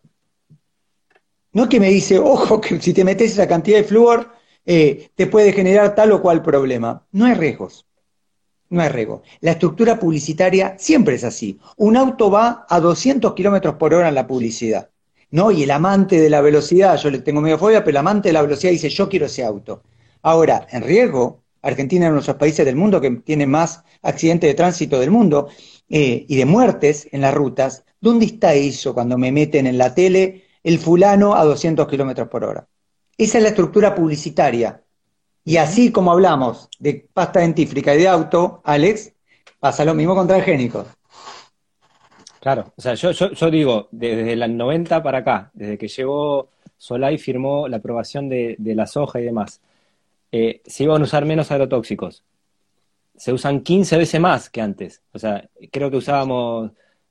[1.52, 4.32] No es que me dice, ojo, que si te metes esa cantidad de flúor,
[4.66, 7.06] eh, te puede generar tal o cual problema.
[7.12, 7.86] No hay riesgos.
[8.70, 9.22] No hay riesgo.
[9.42, 11.60] La estructura publicitaria siempre es así.
[11.78, 14.90] Un auto va a 200 kilómetros por hora en la publicidad.
[15.36, 15.52] ¿No?
[15.52, 18.34] Y el amante de la velocidad, yo le tengo medio fobia, pero el amante de
[18.34, 19.84] la velocidad dice, yo quiero ese auto.
[20.22, 24.50] Ahora, en riesgo, Argentina es uno de los países del mundo que tiene más accidentes
[24.50, 25.50] de tránsito del mundo
[25.90, 27.84] eh, y de muertes en las rutas.
[28.00, 32.46] ¿Dónde está eso cuando me meten en la tele el fulano a 200 kilómetros por
[32.46, 32.66] hora?
[33.18, 34.84] Esa es la estructura publicitaria.
[35.44, 39.12] Y así como hablamos de pasta dentífrica y de auto, Alex,
[39.60, 40.88] pasa lo mismo con transgénicos.
[42.46, 43.10] Claro, o sea, yo,
[43.50, 48.86] digo, desde el 90 para acá, desde que llegó Solay, firmó la aprobación de, la
[48.86, 49.62] soja y demás,
[50.32, 52.24] eh, se iban a usar menos agrotóxicos.
[53.16, 55.02] Se usan 15 veces más que antes.
[55.12, 56.70] O sea, creo que usábamos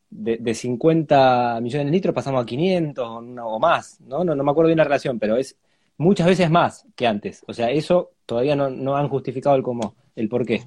[0.09, 4.23] de, 50 millones de litros, pasamos a 500 o, más, ¿no?
[4.23, 4.37] ¿no?
[4.37, 5.57] No me acuerdo bien la relación, pero es
[5.97, 7.42] muchas veces más que antes.
[7.49, 10.62] O sea, eso todavía no, han justificado el cómo, el por qué.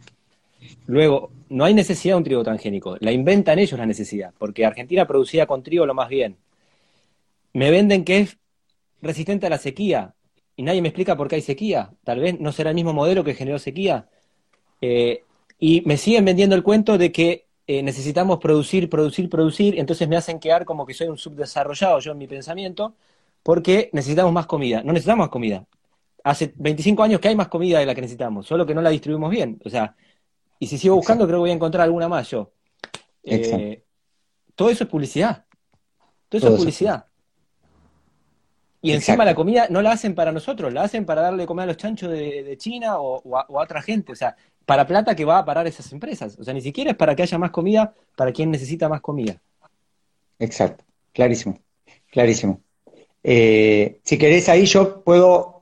[0.86, 5.08] Luego, no hay necesidad de un trigo transgénico, la inventan ellos la necesidad, porque Argentina
[5.08, 6.38] producía con trigo lo más bien.
[7.54, 8.38] Me venden que es
[9.02, 10.14] resistente a la sequía,
[10.58, 11.92] y nadie me explica por qué hay sequía.
[12.04, 14.10] Tal vez no será el mismo modelo que generó sequía.
[14.82, 15.24] Eh,
[15.60, 20.18] y me siguen vendiendo el cuento de que eh, necesitamos producir, producir, producir, entonces me
[20.18, 22.96] hacen quedar como que soy un subdesarrollado yo en mi pensamiento,
[23.44, 24.82] porque necesitamos más comida.
[24.84, 25.64] No necesitamos más comida.
[26.24, 28.90] Hace 25 años que hay más comida de la que necesitamos, solo que no la
[28.90, 29.60] distribuimos bien.
[29.64, 29.96] O sea,
[30.60, 32.52] y si sigo buscando, creo que voy a encontrar alguna más yo.
[33.24, 33.84] Eh,
[34.56, 35.46] todo eso es publicidad.
[36.30, 37.06] Todo eso es publicidad.
[38.82, 41.68] Y encima la comida no la hacen para nosotros, la hacen para darle comer a
[41.68, 44.12] los chanchos de, China o, a, otra gente.
[44.12, 46.38] O sea, para plata que va a parar esas empresas.
[46.40, 49.42] O sea, ni siquiera es para que haya más comida para quien necesita más comida.
[50.40, 51.60] Exacto, clarísimo,
[52.12, 52.62] clarísimo.
[53.24, 55.57] Eh, si querés, ahí yo puedo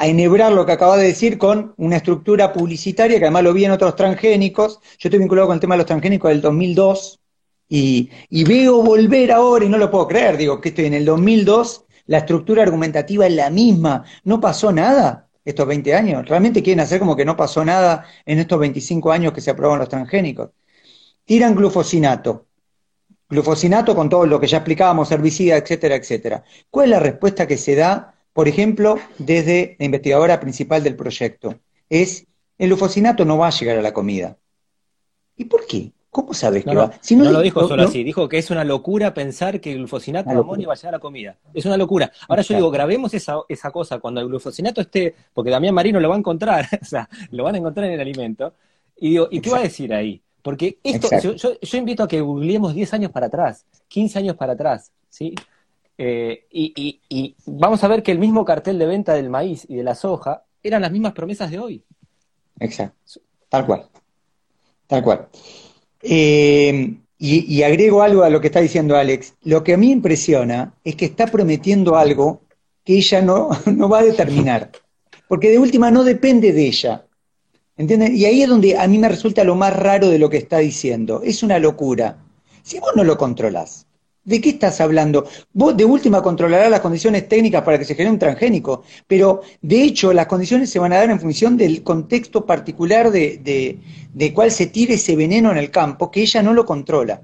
[0.00, 3.72] enhebrar lo que acabas de decir con una estructura publicitaria, que además lo vi en
[3.72, 4.80] otros transgénicos.
[4.98, 7.20] Yo estoy vinculado con el tema de los transgénicos del 2002
[7.68, 11.04] y, y veo volver ahora, y no lo puedo creer, digo que estoy en el
[11.04, 16.28] 2002, la estructura argumentativa es la misma, no pasó nada estos 20 años.
[16.28, 19.80] Realmente quieren hacer como que no pasó nada en estos 25 años que se aprobaron
[19.80, 20.50] los transgénicos.
[21.24, 22.46] Tiran glufosinato,
[23.28, 26.44] glufosinato con todo lo que ya explicábamos, herbicida, etcétera, etcétera.
[26.70, 31.56] ¿Cuál es la respuesta que se da, por ejemplo, desde la investigadora principal del proyecto?
[31.90, 32.26] Es,
[32.56, 34.38] el glufosinato no va a llegar a la comida.
[35.36, 35.92] ¿Y por qué?
[36.08, 36.90] ¿Cómo sabes que va?
[37.02, 40.30] Si no, lo dijo solo así, dijo que es una locura pensar que el glufosinato
[40.30, 41.36] de amonio va a llegar a la comida.
[41.52, 42.10] Es una locura.
[42.28, 46.08] Ahora yo digo, grabemos esa, esa cosa cuando el glufosinato esté, porque Damián Marino lo
[46.08, 48.54] va a encontrar, o sea, lo van a encontrar en el alimento.
[48.96, 50.22] Y digo, ¿y qué va a decir ahí?
[50.40, 54.92] Porque esto, yo, invito a que googleemos 10 años para atrás, 15 años para atrás,
[55.10, 55.34] ¿sí?
[56.02, 59.82] Eh, y, vamos a ver que el mismo cartel de venta del maíz y de
[59.82, 61.84] la soja eran las mismas promesas de hoy.
[62.58, 63.86] Exacto, tal cual,
[64.86, 65.28] tal cual.
[66.00, 69.34] Eh, y, agrego algo a lo que está diciendo Alex.
[69.42, 72.40] Lo que a mí impresiona es que está prometiendo algo
[72.82, 74.70] que ella no, no va a determinar,
[75.28, 77.04] porque de última no depende de ella,
[77.76, 78.16] ¿Entienden?
[78.16, 80.58] Y ahí es donde a mí me resulta lo más raro de lo que está
[80.58, 81.22] diciendo.
[81.22, 82.18] Es una locura.
[82.62, 83.86] Si vos no lo controlás,
[84.30, 85.26] ¿de qué estás hablando?
[85.52, 89.82] Vos de última controlarás las condiciones técnicas para que se genere un transgénico, pero de
[89.82, 93.78] hecho las condiciones se van a dar en función del contexto particular de,
[94.14, 97.20] de cuál se tire ese veneno en el campo, que ella no lo controla.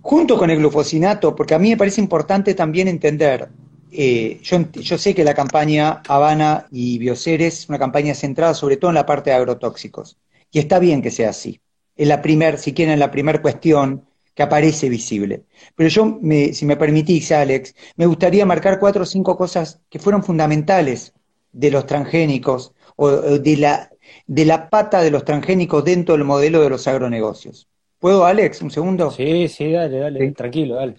[0.00, 3.48] Junto con el glufosinato, porque a mí me parece importante también entender
[3.90, 8.90] eh, yo, sé que la campaña Habana y Bioceres es una campaña centrada sobre todo
[8.90, 10.18] en la parte de agrotóxicos.
[10.50, 11.60] Y está bien que sea así.
[11.96, 14.07] Es la primer, si quieren, la primera cuestión
[14.38, 15.42] que aparece visible.
[15.74, 16.20] Pero yo,
[16.52, 21.12] si me permitís, Alex, me gustaría marcar cuatro o cinco cosas que fueron fundamentales
[21.50, 23.90] de los transgénicos o de la,
[24.28, 27.66] de la pata de los transgénicos dentro del modelo de los agronegocios.
[27.98, 29.10] ¿Puedo, Alex, un segundo?
[29.10, 30.94] Sí, sí, dale, dale, tranquilo, dale.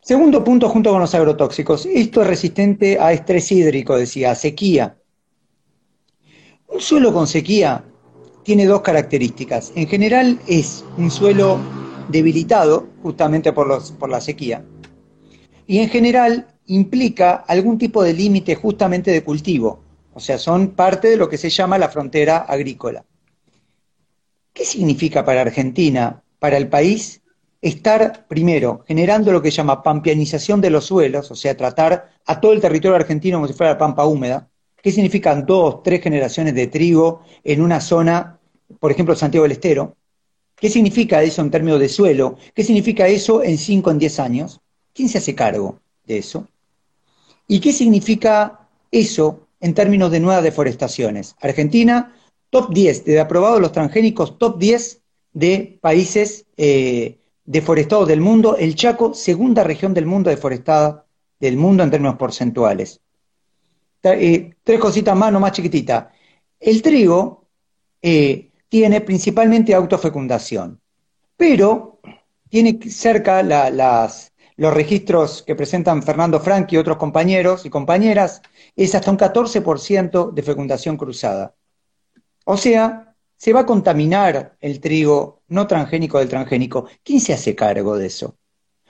[0.00, 1.84] Segundo punto junto con los agrotóxicos.
[1.84, 4.96] Esto es resistente a estrés hídrico, decía, a sequía.
[6.68, 7.84] Un suelo con sequía
[8.44, 9.72] tiene dos características.
[9.76, 14.64] En general es un suelo debilitado justamente por, los, por la sequía.
[15.66, 19.80] Y en general implica algún tipo de límite justamente de cultivo.
[20.12, 23.04] O sea, son parte de lo que se llama la frontera agrícola.
[24.52, 27.22] ¿Qué significa para Argentina, para el país,
[27.60, 32.40] estar, primero, generando lo que se llama pampianización de los suelos, o sea, tratar a
[32.40, 34.48] todo el territorio argentino como si fuera la pampa húmeda,
[34.84, 38.38] ¿Qué significan dos, tres generaciones de trigo en una zona,
[38.78, 39.96] por ejemplo, Santiago del Estero.
[40.64, 42.38] ¿Qué significa eso en términos de suelo?
[42.54, 44.62] ¿Qué significa eso en cinco, en diez años?
[44.94, 46.48] ¿Quién se hace cargo de eso?
[47.46, 51.36] ¿Y qué significa eso en términos de nuevas deforestaciones?
[51.42, 52.16] Argentina,
[52.48, 55.02] top 10 de aprobados los transgénicos, top 10
[55.34, 61.04] de países eh, deforestados del mundo, el Chaco, segunda región del mundo deforestada
[61.40, 63.02] del mundo en términos porcentuales.
[64.02, 66.06] Eh, tres cositas más, no más chiquititas.
[66.58, 67.48] El trigo
[68.00, 70.80] eh, tiene principalmente autofecundación,
[71.36, 72.00] pero
[72.48, 73.40] tiene cerca
[74.56, 78.42] los registros que presentan Fernando Frank y otros compañeros y compañeras,
[78.74, 81.54] es hasta un 14% de fecundación cruzada.
[82.46, 86.88] O sea, se va a contaminar el trigo no transgénico del transgénico.
[87.04, 88.38] ¿Quién se hace cargo de eso?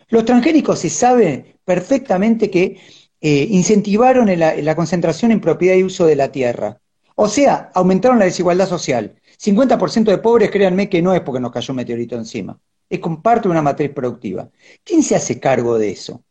[0.08, 2.80] Los transgénicos se sabe perfectamente que
[3.20, 6.80] eh, incentivaron la, concentración en propiedad y uso de la tierra.
[7.16, 9.20] O sea, aumentaron la desigualdad social.
[9.44, 12.58] 50% de pobres, créanme que no es porque nos cayó un meteorito encima.
[12.88, 14.48] Es con parte de una matriz productiva.
[14.82, 16.22] ¿Quién se hace cargo de eso?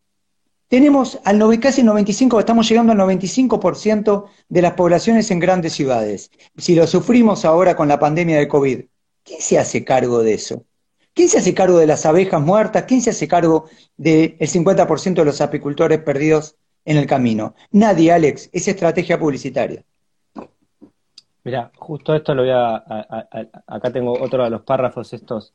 [0.74, 6.32] tenemos al casi el 95, estamos llegando al 95% de las poblaciones en grandes ciudades.
[6.58, 8.80] Si lo sufrimos ahora con la pandemia de COVID,
[9.24, 10.66] ¿quién se hace cargo de eso?
[11.14, 12.86] ¿Quién se hace cargo de las abejas muertas?
[12.88, 13.66] ¿Quién se hace cargo
[13.98, 17.54] del 50% de los apicultores perdidos en el camino?
[17.70, 19.84] Nadie, Alex, es estrategia publicitaria.
[21.44, 22.76] Mira, justo esto lo voy a,
[23.68, 25.54] acá tengo otro de los párrafos estos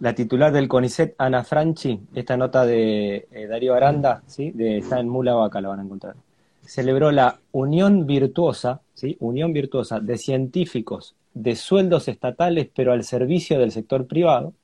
[0.00, 4.52] la titular del CONICET, Ana Franchi, esta nota de eh, Darío Aranda, ¿sí?
[4.58, 6.16] está en Mula Vaca, la van a encontrar,
[6.62, 9.16] celebró la unión virtuosa, ¿sí?
[9.20, 14.54] unión virtuosa de científicos de sueldos estatales pero al servicio del sector privado,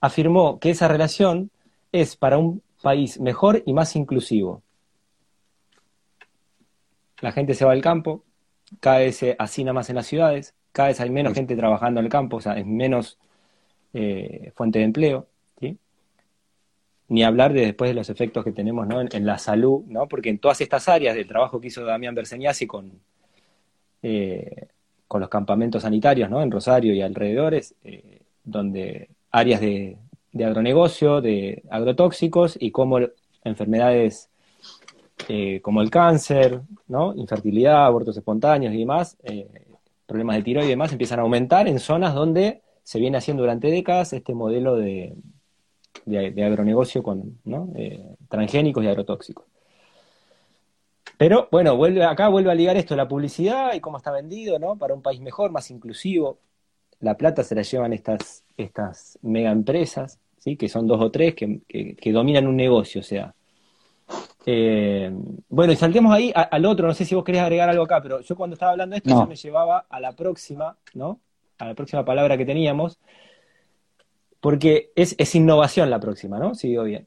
[0.00, 1.50] afirmó que esa relación
[1.92, 4.62] es para un país mejor y más inclusivo.
[7.20, 8.22] La gente se va al campo,
[8.80, 12.06] cada vez se hacina más en las ciudades, cada vez hay menos gente trabajando en
[12.06, 13.18] el campo, o sea, es menos
[13.94, 15.28] eh, fuente de empleo,
[17.08, 20.06] ni hablar de después de los efectos que tenemos en, la salud, ¿no?
[20.08, 22.92] porque en todas estas áreas del trabajo que hizo Damián Berseñasi con,
[24.02, 24.66] eh,
[25.06, 26.42] con los campamentos sanitarios ¿no?
[26.42, 29.96] en Rosario y alrededores, eh, donde áreas de,
[30.34, 33.00] agronegocio, de agrotóxicos y cómo
[33.42, 34.28] enfermedades
[35.62, 37.14] como el cáncer, ¿no?
[37.14, 39.16] infertilidad, abortos espontáneos y demás,
[40.06, 43.70] problemas de tiroides y demás empiezan a aumentar en zonas donde se viene haciendo durante
[43.70, 45.14] décadas este modelo de,
[46.06, 47.38] de, agronegocio con
[48.28, 49.44] transgénicos y agrotóxicos.
[51.18, 51.72] Pero bueno,
[52.08, 54.76] acá vuelve a ligar esto, la publicidad y cómo está vendido, ¿no?
[54.76, 56.38] Para un país mejor, más inclusivo.
[57.00, 60.56] La plata se la llevan estas, estas mega empresas, ¿sí?
[60.56, 63.34] Que son dos o tres que, que, dominan un negocio, o sea.
[64.50, 65.12] Eh,
[65.50, 68.20] bueno, y saltemos ahí al otro, no sé si vos querés agregar algo acá, pero
[68.20, 71.20] yo cuando estaba hablando de esto, yo me llevaba a la próxima, ¿no?
[71.58, 72.98] a la próxima palabra que teníamos,
[74.40, 76.54] porque es, es innovación la próxima, ¿no?
[76.54, 77.06] Si digo bien.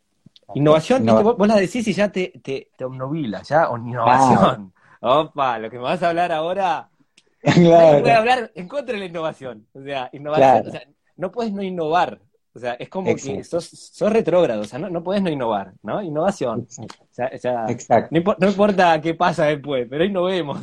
[0.53, 4.71] Innovación, vos, la decís y ya te, te, te obnubila, ya, o innovación.
[4.99, 6.89] Opa, lo que me vas a hablar ahora.
[7.41, 8.01] Claro.
[8.01, 9.65] Voy a hablar en contra de la innovación.
[9.73, 10.83] O sea, innovación, o sea,
[11.15, 12.19] no puedes no innovar.
[12.53, 15.73] O sea, es como que sos, sos retrógrado, o sea, no, no puedes no innovar,
[15.83, 16.01] ¿no?
[16.01, 16.67] Innovación.
[16.69, 20.59] O sea, o sea no, no, importa qué pasa después, pero innovemos.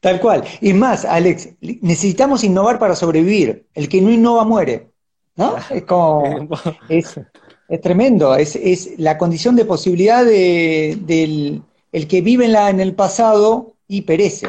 [0.00, 0.44] Tal cual.
[0.60, 3.66] Y más, Alex, necesitamos innovar para sobrevivir.
[3.74, 4.90] El que no innova muere.
[5.36, 5.56] ¿No?
[5.70, 6.48] Es como.
[7.68, 8.34] Es, tremendo.
[8.34, 14.02] Es, la condición de posibilidad del el que vive en, la, en el pasado y
[14.02, 14.48] perece.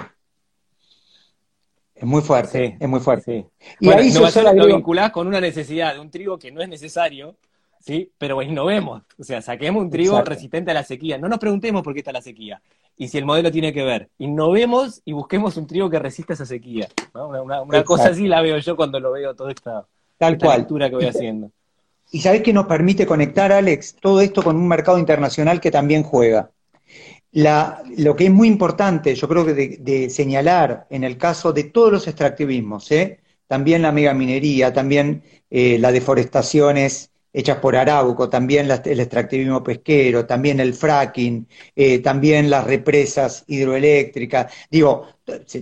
[2.04, 3.47] Es muy fuerte, es muy fuerte.
[3.80, 7.38] Y ahí innovación lo vinculás con una necesidad de un trigo que no es necesario,
[7.80, 8.12] ¿sí?
[8.18, 11.18] Pero innovemos, o sea, saquemos un trigo resistente a la sequía.
[11.18, 12.62] No nos preguntemos por qué está la sequía
[12.97, 14.10] y si el modelo tiene que ver.
[14.18, 16.89] Innovemos y busquemos un trigo que resista esa sequía.
[17.14, 19.86] Una, cosa así la veo yo cuando lo veo toda esta,
[20.18, 20.58] Tal cual.
[20.58, 21.51] lectura que voy haciendo.
[22.12, 26.04] Y sabes que nos permite conectar, Alex, todo esto con un mercado internacional que también
[26.04, 26.51] juega.
[27.34, 31.65] La, lo que es muy importante, yo creo que de, señalar en el caso de
[31.65, 33.19] todos los extractivismos, ¿eh?
[33.47, 40.59] también la megaminería, también eh, las deforestaciones hechas por Arauco, también el extractivismo pesquero, también
[40.59, 45.07] el fracking, eh, también las represas hidroeléctricas, digo,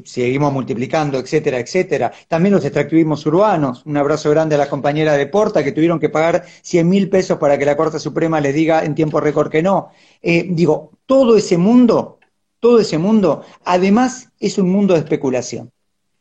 [0.04, 2.12] seguimos multiplicando, etcétera, etcétera.
[2.28, 6.10] También los extractivismos urbanos, un abrazo grande a la compañera de Porta que tuvieron que
[6.10, 9.64] pagar 100 mil pesos para que la Corte Suprema les diga en tiempo récord que
[9.64, 9.92] no.
[10.22, 12.20] Eh, digo, todo ese mundo,
[12.60, 15.72] todo ese mundo, además es un mundo de especulación.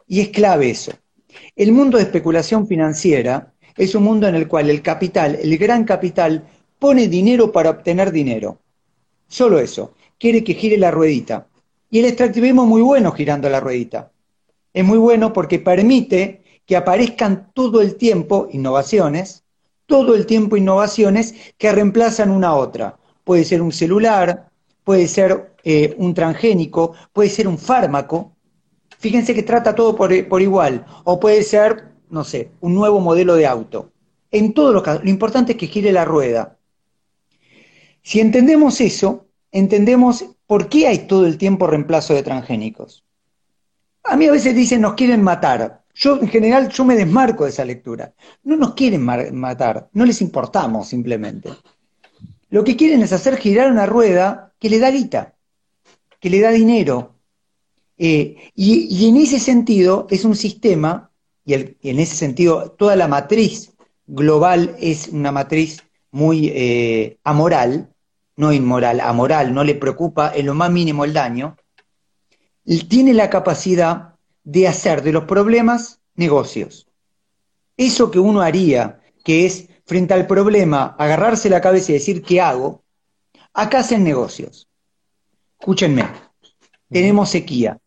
[0.07, 0.93] Y es clave eso.
[1.57, 5.85] El mundo de especulación financiera es un mundo en el cual el capital, el gran
[5.85, 6.45] capital,
[6.79, 8.59] pone dinero para obtener dinero.
[9.29, 9.95] Solo eso.
[10.19, 11.47] Quiere que gire la ruedita.
[11.91, 14.11] Y el extractivismo es muy bueno girando la ruedita.
[14.73, 19.45] Es muy bueno porque permite que aparezcan todo el tiempo innovaciones,
[19.87, 22.97] todo el tiempo innovaciones que reemplazan una a otra.
[23.25, 24.49] Puede ser un celular,
[24.85, 28.33] puede ser eh, un transgénico, puede ser un fármaco.
[28.99, 30.87] Fíjense que trata todo por, por igual.
[31.05, 33.93] O puede ser no sé, un nuevo modelo de auto.
[34.31, 36.59] En todos los casos, lo importante es que gire la rueda.
[38.03, 43.05] Si entendemos eso, entendemos por qué hay todo el tiempo reemplazo de transgénicos.
[44.05, 45.85] A mí a veces dicen nos quieren matar.
[45.95, 48.15] Yo en general yo me desmarco de esa lectura.
[48.45, 51.51] No nos quieren matar, no les importamos simplemente.
[52.49, 55.35] Lo que quieren es hacer girar una rueda que le da guita,
[56.19, 57.17] que le da dinero.
[57.99, 61.10] Eh, y en ese sentido es un sistema
[61.45, 63.73] y, en ese sentido toda la matriz
[64.07, 67.93] global es una matriz muy eh, amoral,
[68.37, 71.57] no inmoral, amoral, no le preocupa en lo más mínimo el daño,
[72.89, 74.15] tiene la capacidad
[74.45, 76.87] de hacer de los problemas negocios.
[77.77, 82.41] Eso que uno haría, que es frente al problema agarrarse la cabeza y decir ¿qué
[82.41, 82.83] hago?
[83.53, 84.69] Acá hacen negocios.
[85.59, 86.09] Escúchenme,
[86.89, 87.79] tenemos sequía,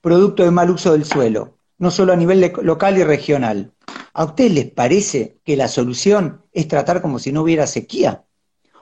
[0.00, 3.72] producto de mal uso del suelo, no solo a nivel local y regional.
[4.12, 8.24] ¿A ustedes les parece que la solución es tratar como si no hubiera sequía?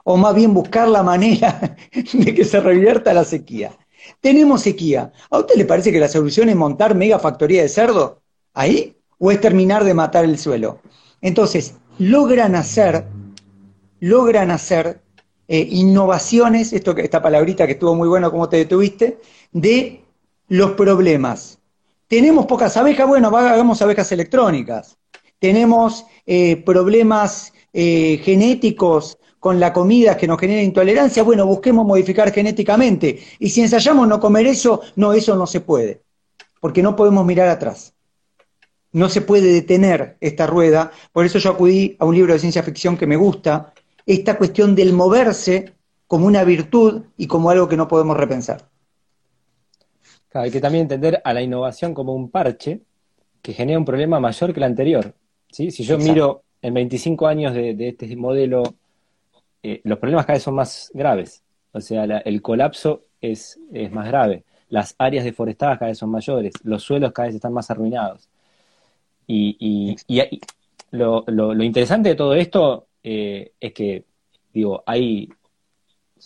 [0.02, 1.76] O más bien buscar la manera
[2.12, 3.70] de que se revierta la sequía.
[4.20, 5.12] Tenemos sequía.
[5.30, 8.20] ¿A usted le parece que la solución es montar mega factoría de cerdo
[8.52, 8.96] ahí?
[9.18, 10.80] ¿O es terminar de matar el suelo?
[11.20, 13.04] Entonces, logran hacer,
[14.00, 15.02] logran hacer
[15.46, 19.20] eh, innovaciones, esto, esta palabrita que estuvo muy bueno, como te detuviste,
[19.52, 20.04] de
[20.48, 21.57] los problemas
[22.08, 24.96] tenemos pocas abejas, bueno, hagamos abejas electrónicas.
[25.38, 32.32] Tenemos eh, problemas eh, genéticos con la comida que nos genera intolerancia, bueno, busquemos modificar
[32.32, 33.20] genéticamente.
[33.38, 36.02] Y si ensayamos no comer eso, no, eso no se puede,
[36.60, 37.94] porque no podemos mirar atrás.
[38.90, 42.62] No se puede detener esta rueda, por eso yo acudí a un libro de ciencia
[42.62, 43.74] ficción que me gusta,
[44.06, 45.74] esta cuestión del moverse
[46.06, 48.66] como una virtud y como algo que no podemos repensar
[50.40, 52.80] hay que también entender a la innovación como un parche
[53.42, 55.14] que genera un problema mayor que el anterior.
[55.50, 55.70] ¿sí?
[55.70, 58.62] Si yo miro en 25 años de, este modelo,
[59.62, 61.42] eh, los problemas cada vez son más graves.
[61.72, 63.58] O sea, el colapso es,
[63.90, 64.44] más grave.
[64.70, 66.54] Las áreas deforestadas cada vez son mayores.
[66.62, 68.28] Los suelos cada vez están más arruinados.
[69.26, 69.96] Y,
[70.90, 71.24] lo,
[71.62, 74.04] interesante de todo esto eh, es que,
[74.52, 75.28] digo, hay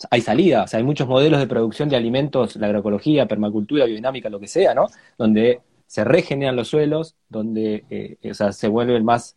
[0.09, 4.29] hay salida, o sea, hay muchos modelos de producción de alimentos, la agroecología, permacultura, biodinámica,
[4.29, 4.87] lo que sea, ¿no?
[5.17, 9.35] Donde se regeneran los suelos, donde eh, o sea, se vuelven más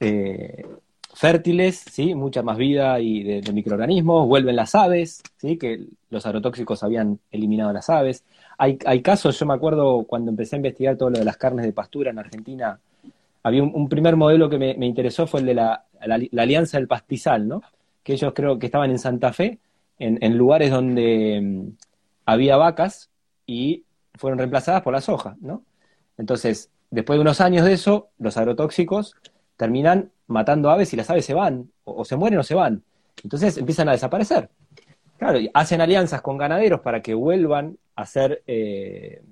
[0.00, 0.66] eh,
[1.14, 2.14] fértiles, ¿sí?
[2.14, 5.56] Mucha más vida y de, microorganismos, vuelven las aves, ¿sí?
[5.56, 8.24] Que los agrotóxicos habían eliminado las aves.
[8.58, 11.64] Hay, hay casos, yo me acuerdo cuando empecé a investigar todo lo de las carnes
[11.64, 12.78] de pastura en Argentina,
[13.42, 17.48] había un, primer modelo que me, interesó, fue el de la, la Alianza del Pastizal,
[17.48, 17.62] ¿no?
[18.02, 19.58] Que ellos creo que estaban en Santa Fe,
[19.98, 21.76] en, lugares donde mm,
[22.26, 23.10] había vacas
[23.46, 23.84] y
[24.14, 25.62] fueron reemplazadas por la soja, ¿no?
[26.16, 29.14] Entonces, después de unos años de eso, los agrotóxicos
[29.56, 32.82] terminan matando aves y las aves se van, o, se mueren o se van.
[33.22, 34.50] Entonces empiezan a desaparecer.
[35.18, 39.22] Claro, hacen alianzas con ganaderos para que vuelvan a ser eh,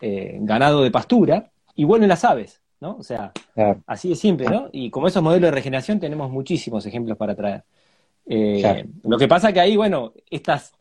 [0.00, 2.96] eh, ganado de pastura y vuelven las aves, ¿no?
[2.96, 3.32] O sea,
[3.86, 4.68] así de simple, ¿no?
[4.70, 7.64] Y como esos modelos de regeneración tenemos muchísimos ejemplos para traer.
[8.26, 10.72] Eh, lo que pasa que ahí, bueno, estas,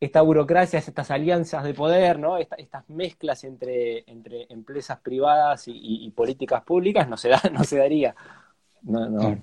[0.00, 2.36] esta burocracia, estas alianzas de poder, ¿no?
[2.38, 8.14] estas mezclas entre, entre empresas privadas y, políticas públicas no se, da, no se daría.
[8.82, 9.38] No,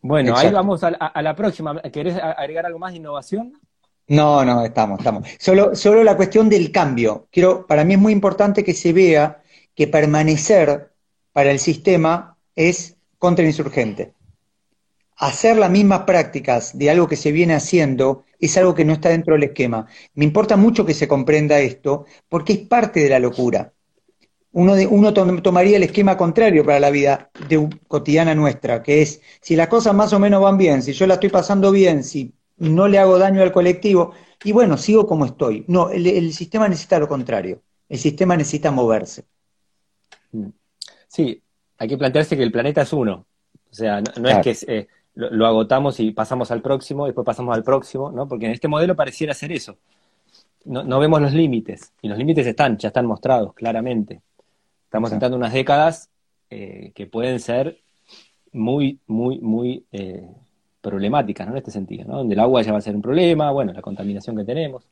[0.00, 1.80] Bueno, ahí vamos a, la próxima.
[1.82, 3.52] ¿Querés agregar algo más de innovación?
[4.08, 5.28] No, no, estamos, estamos.
[5.38, 7.26] Solo, solo la cuestión del cambio.
[7.30, 9.42] Quiero, para mí es muy importante que se vea
[9.74, 10.92] que permanecer
[11.32, 14.15] para el sistema es contrainsurgente.
[15.18, 19.08] Hacer las mismas prácticas de algo que se viene haciendo es algo que no está
[19.08, 19.86] dentro del esquema.
[20.14, 23.72] Me importa mucho que se comprenda esto porque es parte de la locura.
[24.52, 29.20] Uno, de, uno tomaría el esquema contrario para la vida de, cotidiana nuestra, que es
[29.40, 32.32] si las cosas más o menos van bien, si yo la estoy pasando bien, si
[32.56, 34.12] no le hago daño al colectivo,
[34.44, 35.64] y bueno, sigo como estoy.
[35.68, 37.62] No, el, sistema necesita lo contrario.
[37.88, 39.24] El sistema necesita moverse.
[40.32, 40.48] Mm.
[41.08, 41.42] Sí,
[41.78, 43.26] hay que plantearse que el planeta es uno.
[43.70, 44.86] O sea, no, es que eh,
[45.16, 48.28] lo, agotamos y pasamos al próximo, después pasamos al próximo, ¿no?
[48.28, 49.76] Porque en este modelo pareciera ser eso.
[50.66, 54.20] No, vemos los límites, y los límites están, ya están mostrados claramente.
[54.84, 56.10] Estamos entrando unas décadas
[56.50, 57.78] eh, que pueden ser
[58.52, 60.28] muy, muy, muy eh,
[60.80, 61.52] problemáticas, ¿no?
[61.52, 62.18] En este sentido, ¿no?
[62.18, 64.84] Donde el agua ya va a ser un problema, bueno, la contaminación que tenemos.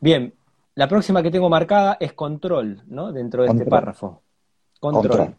[0.00, 0.32] Bien,
[0.74, 3.10] la próxima que tengo marcada es control, ¿no?
[3.10, 4.22] Dentro de este párrafo.
[4.78, 5.34] Control.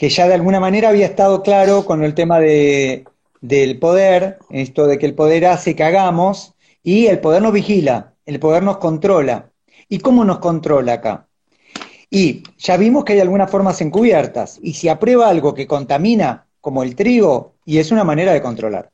[0.00, 3.04] Que ya de alguna manera había estado claro con el tema de,
[3.42, 8.14] del poder, esto de que el poder hace que hagamos y el poder nos vigila,
[8.24, 9.50] el poder nos controla.
[9.90, 11.28] ¿Y cómo nos controla acá?
[12.08, 14.58] Y ya vimos que hay algunas formas encubiertas.
[14.62, 18.90] Y si aprueba algo que contamina, como el trigo, y es una manera de controlar.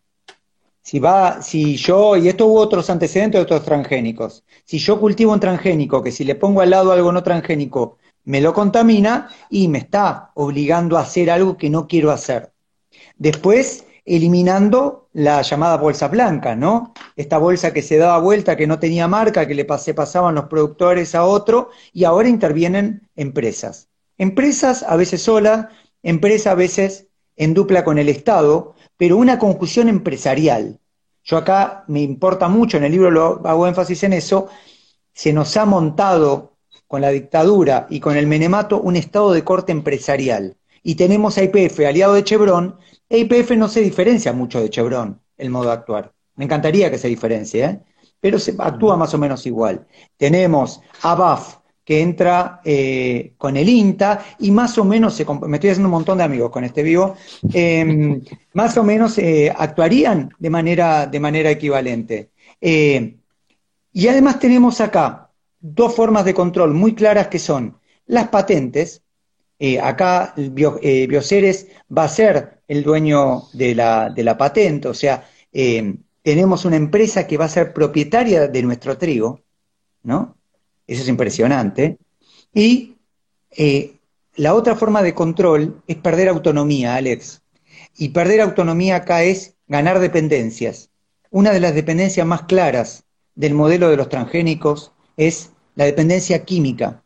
[0.83, 5.33] Si va, si yo, y esto hubo otros antecedentes de otros transgénicos, si yo cultivo
[5.33, 9.69] un transgénico que si le pongo al lado algo no transgénico me lo contamina y
[9.69, 12.53] me está obligando a hacer algo que no quiero hacer.
[13.17, 16.93] Después, eliminando la llamada bolsa blanca, ¿no?
[17.15, 21.15] Esta bolsa que se daba vuelta, que no tenía marca, que le pasaban los productores
[21.15, 23.89] a otro, y ahora intervienen empresas.
[24.19, 25.67] Empresas a veces solas,
[26.03, 27.07] empresas a veces
[27.37, 30.81] en dupla con el Estado, pero una conjunción empresarial.
[31.23, 34.49] Yo acá me importa mucho, en el libro lo hago énfasis en eso,
[35.13, 36.56] se nos ha montado
[36.87, 40.57] con la dictadura y con el menemato un estado de corte empresarial.
[40.83, 42.77] Y tenemos a IPF, aliado de Chevron,
[43.09, 46.13] e IPF no se diferencia mucho de Chevron, el modo de actuar.
[46.37, 47.81] Me encantaría que se diferencie, ¿eh?
[48.21, 49.87] pero se actúa más o menos igual.
[50.17, 55.57] Tenemos a BAF, que entra eh, con el INTA y más o menos, se, me
[55.57, 57.17] estoy haciendo un montón de amigos con este vivo,
[57.53, 58.21] em,
[58.55, 62.31] más o menos eh, actuarían de manera, de manera equivalente.
[62.61, 65.26] y además tenemos acá
[65.75, 69.03] dos formas de control muy claras que son las patentes.
[69.59, 74.95] Eh, acá eh, Bioceres va a ser el dueño de la, de la patente, o
[74.95, 79.41] sea, eh, tenemos una empresa que va a ser propietaria de nuestro trigo,
[80.03, 80.37] ¿no?
[80.87, 81.99] Eso es impresionante.
[82.53, 82.97] Y
[84.35, 87.43] la otra forma de control es perder autonomía, Alex.
[87.97, 90.91] Y perder autonomía acá es ganar dependencias.
[91.31, 93.05] Una de las dependencias más claras
[93.35, 97.03] del modelo de los transgénicos es la dependencia química.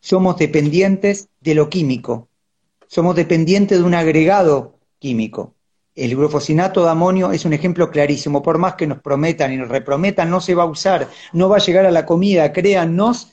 [0.00, 2.28] Somos dependientes de lo químico.
[2.86, 5.54] Somos dependientes de un agregado químico.
[5.94, 8.42] El glufosinato de amonio es un ejemplo clarísimo.
[8.42, 11.56] Por más que nos prometan y nos reprometan, no se va a usar, no va
[11.56, 13.32] a llegar a la comida, créannos.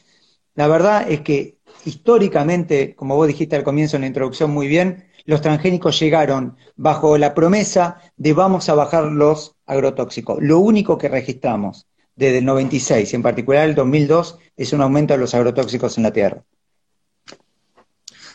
[0.54, 5.08] La verdad es que históricamente, como vos dijiste al comienzo en la introducción muy bien,
[5.26, 10.38] los transgénicos llegaron bajo la promesa de vamos a bajar los agrotóxicos.
[10.42, 11.88] Lo único que registramos
[12.18, 16.12] desde el 96, en particular el 2002, es un aumento de los agrotóxicos en la
[16.12, 16.44] tierra.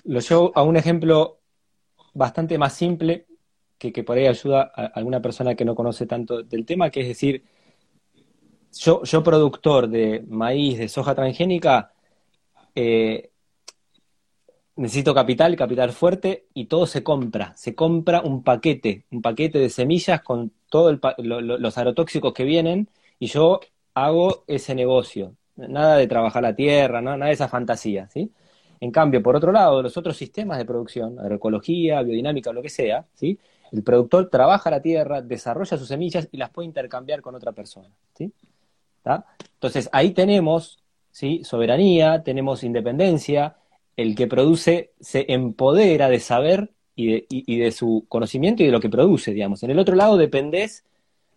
[0.04, 1.40] Lo llevo a un ejemplo
[2.14, 3.26] bastante más simple,
[3.78, 7.08] que, por ahí ayuda a alguna persona que no conoce tanto del tema, que es
[7.08, 7.42] decir,
[8.78, 11.92] yo, yo productor de maíz, de soja transgénica,
[12.76, 13.30] eh,
[14.76, 17.52] necesito capital, capital fuerte, y todo se compra.
[17.56, 23.26] Se compra un paquete, un paquete de semillas con todos los agrotóxicos que vienen, y
[23.26, 23.60] yo
[23.94, 25.36] hago ese negocio.
[25.56, 28.30] Nada de trabajar la tierra, nada de esa fantasía, ¿sí?
[28.80, 33.06] En cambio, por otro lado, los otros sistemas de producción, agroecología, biodinámica, lo que sea,
[33.14, 33.38] ¿sí?
[33.70, 37.88] El productor trabaja la tierra, desarrolla sus semillas y las puede intercambiar con otra persona,
[38.14, 38.32] ¿sí?
[39.54, 40.78] Entonces, ahí tenemos,
[41.10, 41.42] ¿sí?
[41.44, 43.56] Soberanía, tenemos independencia,
[43.96, 48.72] el que produce se empodera de saber y de, y de su conocimiento y de
[48.72, 49.62] lo que produce, digamos.
[49.62, 50.84] En el otro lado dependés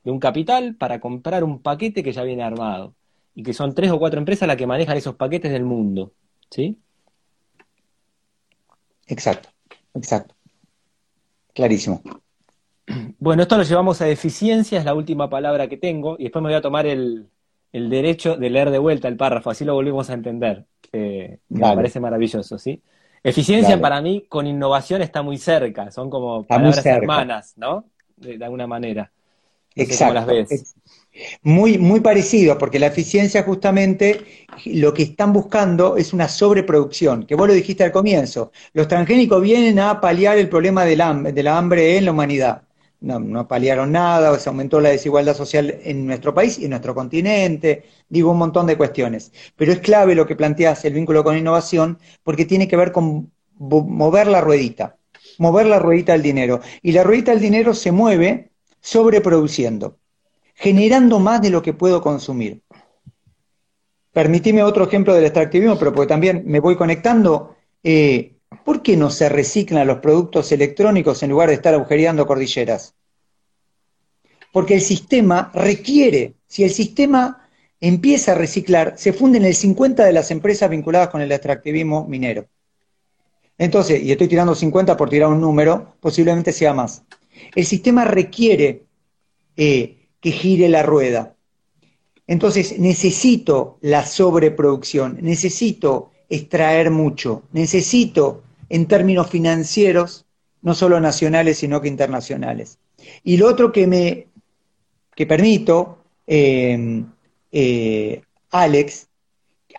[0.05, 2.93] de un capital para comprar un paquete que ya viene armado.
[3.33, 6.13] Y que son tres o cuatro empresas las que manejan esos paquetes del mundo.
[6.49, 6.77] ¿Sí?
[9.07, 9.49] Exacto,
[9.93, 10.33] exacto.
[11.53, 12.01] Clarísimo.
[13.19, 16.49] Bueno, esto lo llevamos a eficiencia, es la última palabra que tengo, y después me
[16.49, 17.29] voy a tomar el,
[17.71, 20.65] derecho de leer de vuelta el párrafo, así lo volvemos a entender.
[20.93, 22.81] me parece maravilloso, ¿sí?
[23.23, 27.85] Eficiencia para mí con innovación está muy cerca, son como palabras hermanas, ¿no?
[28.17, 29.11] De, alguna manera.
[29.75, 30.13] Exacto.
[30.13, 30.75] las ves.
[31.43, 34.21] Muy, muy parecido, porque la eficiencia justamente
[34.65, 38.51] lo que están buscando es una sobreproducción, que vos lo dijiste al comienzo.
[38.73, 42.63] Los transgénicos vienen a paliar el problema del hambre, de la hambre en la humanidad.
[42.99, 46.95] No, no paliaron nada, se aumentó la desigualdad social en nuestro país y en nuestro
[46.95, 49.31] continente, digo un montón de cuestiones.
[49.55, 53.31] Pero es clave lo que planteas, el vínculo con innovación, porque tiene que ver con
[53.57, 54.97] mover la ruedita,
[55.37, 56.61] mover la ruedita del dinero.
[56.81, 58.51] Y la ruedita del dinero se mueve
[58.85, 59.97] sobreproduciendo
[60.55, 62.61] generando más de lo que puedo consumir.
[64.11, 67.57] Permitime otro ejemplo del extractivismo, pero porque también me voy conectando.
[67.83, 68.31] Eh,
[68.63, 72.95] ¿Por qué no se reciclan los productos electrónicos en lugar de estar agujereando cordilleras?
[74.53, 77.49] Porque el sistema requiere, si el sistema
[77.81, 82.47] empieza a reciclar, se funden el 50 de las empresas vinculadas con el extractivismo minero.
[83.57, 87.03] Entonces, y estoy tirando 50 por tirar un número, posiblemente sea más.
[87.53, 88.83] El sistema requiere
[89.55, 91.35] eh, que gire la rueda.
[92.27, 100.25] Entonces necesito la sobreproducción, necesito extraer mucho, necesito en términos financieros,
[100.61, 102.79] no solo nacionales, sino que internacionales.
[103.23, 104.27] Y lo otro que me
[105.15, 107.03] que permito, eh,
[107.51, 108.21] eh,
[108.51, 109.07] Alex,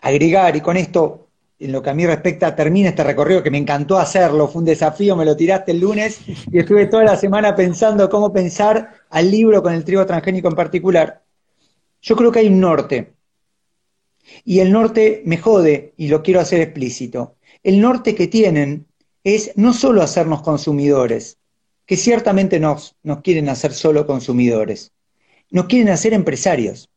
[0.00, 1.25] agregar, y con esto
[1.58, 4.66] en lo que a mí respecta, termina este recorrido que me encantó hacerlo, fue un
[4.66, 9.30] desafío, me lo tiraste el lunes y estuve toda la semana pensando cómo pensar al
[9.30, 11.22] libro con el trigo transgénico en particular.
[12.02, 13.14] Yo creo que hay un norte.
[14.44, 17.36] Y el norte me jode, y lo quiero hacer explícito.
[17.62, 18.86] El norte que tienen
[19.24, 21.38] es no solo hacernos consumidores,
[21.86, 24.92] que ciertamente nos, nos quieren hacer solo consumidores,
[25.50, 26.90] nos quieren hacer empresarios.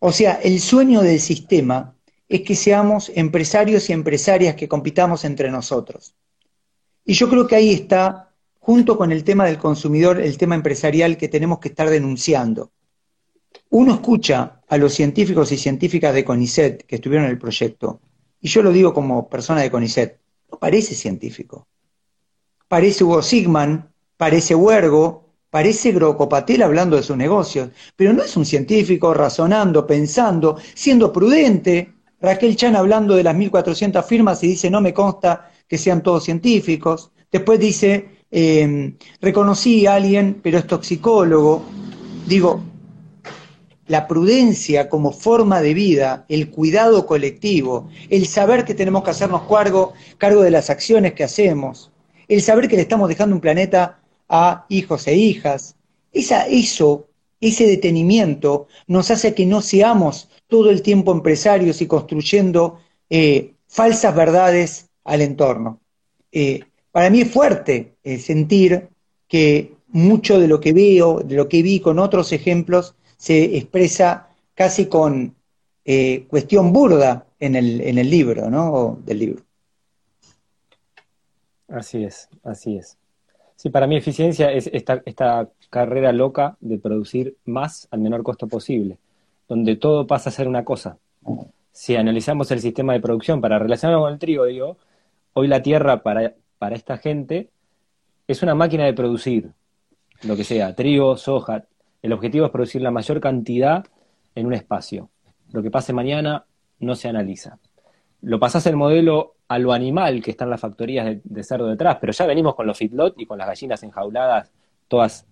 [0.00, 1.94] O sea, el sueño del sistema
[2.30, 6.14] es que seamos empresarios y empresarias que compitamos entre nosotros.
[7.04, 11.16] Y yo creo que ahí está, junto con el tema del consumidor, el tema empresarial
[11.16, 12.70] que tenemos que estar denunciando.
[13.70, 18.00] Uno escucha a los científicos y científicas de CONICET que estuvieron en el proyecto,
[18.40, 20.20] y yo lo digo como persona de CONICET,
[20.52, 21.66] no parece científico.
[22.68, 28.46] Parece Hugo Sigman, parece Huergo, parece Grocopatel hablando de sus negocios, pero no es un
[28.46, 34.80] científico razonando, pensando, siendo prudente, Raquel Chan hablando de las 1.400 firmas y dice, no
[34.80, 37.12] me consta que sean todos científicos.
[37.32, 41.62] Después dice, em, reconocí a alguien, pero es toxicólogo.
[42.26, 42.62] Digo,
[43.86, 49.42] la prudencia como forma de vida, el cuidado colectivo, el saber que tenemos que hacernos
[49.48, 51.90] cargo, cargo de las acciones que hacemos,
[52.28, 53.98] el saber que le estamos dejando un planeta
[54.28, 55.74] a hijos e hijas,
[56.12, 57.08] esa, eso,
[57.40, 64.14] ese detenimiento nos hace que no seamos todo el tiempo empresarios y construyendo eh, falsas
[64.14, 65.80] verdades al entorno.
[66.32, 66.60] Eh,
[66.92, 68.88] para mí es fuerte eh, sentir
[69.26, 74.28] que mucho de lo que veo, de lo que vi con otros ejemplos, se expresa
[74.54, 75.34] casi con
[76.28, 79.00] cuestión burda en el, en el libro, ¿no?
[79.04, 79.42] del libro.
[81.66, 82.96] Así es, así es.
[83.56, 88.98] Sí, para mí eficiencia es esta carrera loca de producir más al menor costo posible
[89.50, 90.96] donde todo pasa a ser una cosa.
[91.72, 94.76] Si analizamos el sistema de producción para relacionarlo con el trigo, digo,
[95.32, 97.50] hoy la tierra para, para esta gente
[98.28, 99.50] es una máquina de producir
[100.22, 101.64] lo que sea, trigo, soja.
[102.00, 103.84] El objetivo es producir la mayor cantidad
[104.36, 105.10] en un espacio.
[105.50, 106.44] Lo que pase mañana
[106.78, 107.58] no se analiza.
[108.22, 112.12] Lo pasás el modelo a lo animal que están las factorías de, cerdo detrás, pero
[112.12, 114.52] ya venimos con los feedlot y con las gallinas enjauladas,
[114.86, 115.26] todas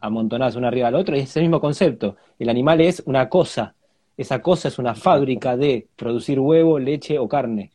[0.00, 2.16] amontonadas una arriba del otro, y es el mismo concepto.
[2.38, 3.74] El animal es una cosa,
[4.18, 7.70] esa cosa es una fábrica de producir huevo, leche o carne.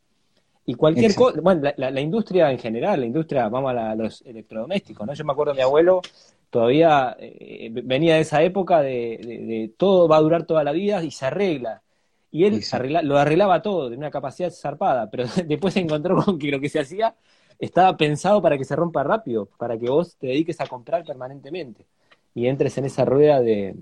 [0.65, 5.13] Y cualquier cosa, bueno, la, industria en general, la industria, vamos a, los electrodomésticos, ¿no?
[5.13, 6.01] Yo me acuerdo de mi abuelo,
[6.49, 11.11] todavía eh, venía de esa época de, todo va a durar toda la vida y
[11.11, 11.81] se arregla.
[12.29, 12.61] Y él
[13.03, 16.69] lo arreglaba todo, de una capacidad zarpada, pero después se encontró con que lo que
[16.69, 17.15] se hacía
[17.59, 21.85] estaba pensado para que se rompa rápido, para que vos te dediques a comprar permanentemente
[22.33, 23.75] y entres en esa rueda de,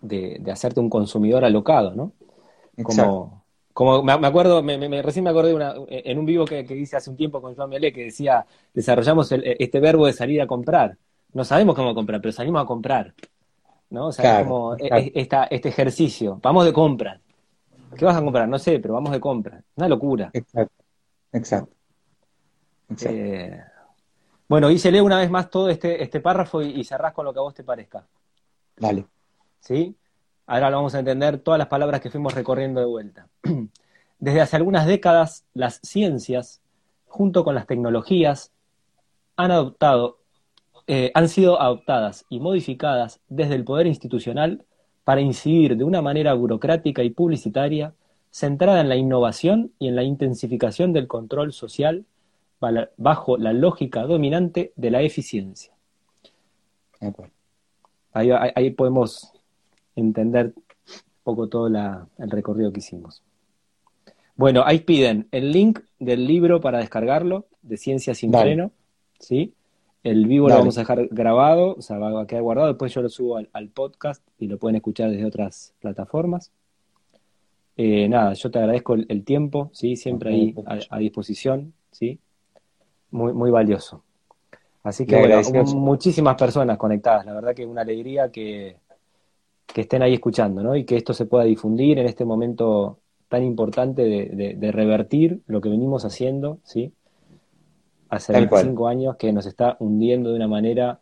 [0.00, 2.12] de, hacerte un consumidor alocado, ¿no?
[2.82, 7.10] Como, como me, acuerdo, me, recién me acordé una, en un vivo que, hice hace
[7.10, 10.96] un tiempo con Joan Melé que decía, desarrollamos este verbo de salir a comprar.
[11.32, 13.14] No sabemos cómo comprar, pero salimos a comprar.
[13.90, 14.06] ¿no?
[14.06, 16.38] O sea, como e, e, esta, este ejercicio.
[16.42, 17.20] Vamos de compra.
[17.96, 18.48] ¿Qué vas a comprar?
[18.48, 19.62] No sé, pero vamos de compra.
[19.74, 20.30] Una locura.
[20.32, 20.84] Exacto.
[21.32, 21.74] Exacto.
[23.06, 23.60] Eh,
[24.50, 27.32] bueno, y se lee una vez más todo este, este párrafo y, cerrás con lo
[27.32, 28.04] que a vos te parezca.
[28.80, 29.06] Vale.
[29.60, 29.94] ¿Sí?
[30.44, 33.28] Ahora lo vamos a entender todas las palabras que fuimos recorriendo de vuelta.
[34.18, 36.60] Desde hace algunas décadas, las ciencias,
[37.06, 38.50] junto con las tecnologías,
[39.36, 40.18] han adoptado,
[40.88, 44.64] eh, han sido adoptadas y modificadas desde el poder institucional
[45.04, 47.94] para incidir de una manera burocrática y publicitaria
[48.32, 52.04] centrada en la innovación y en la intensificación del control social
[52.96, 55.72] bajo la lógica dominante de la eficiencia.
[58.12, 59.32] Ahí, ahí, podemos
[59.96, 60.62] entender un
[61.22, 63.22] poco todo el recorrido que hicimos.
[64.36, 68.72] Bueno, ahí piden el link del libro para descargarlo, de Ciencia sin freno,
[69.18, 69.52] ¿sí?
[70.02, 73.02] El vivo lo vamos a dejar grabado, o sea, va a quedar guardado, después yo
[73.02, 76.50] lo subo al, podcast y lo pueden escuchar desde otras plataformas.
[77.76, 79.96] Eh, nada, yo te agradezco el, tiempo, ¿sí?
[79.96, 80.54] Siempre ahí
[80.88, 82.18] a, disposición, ¿sí?
[83.10, 84.02] Muy, muy valioso.
[84.82, 85.42] Así que bueno,
[85.74, 88.76] muchísimas personas conectadas, la verdad que es una alegría que,
[89.66, 90.74] que estén ahí escuchando, ¿no?
[90.74, 92.98] Y que esto se pueda difundir en este momento
[93.28, 96.92] tan importante de, revertir lo que venimos haciendo, ¿sí?
[98.08, 100.98] Hace 25 años que nos está hundiendo de una manera,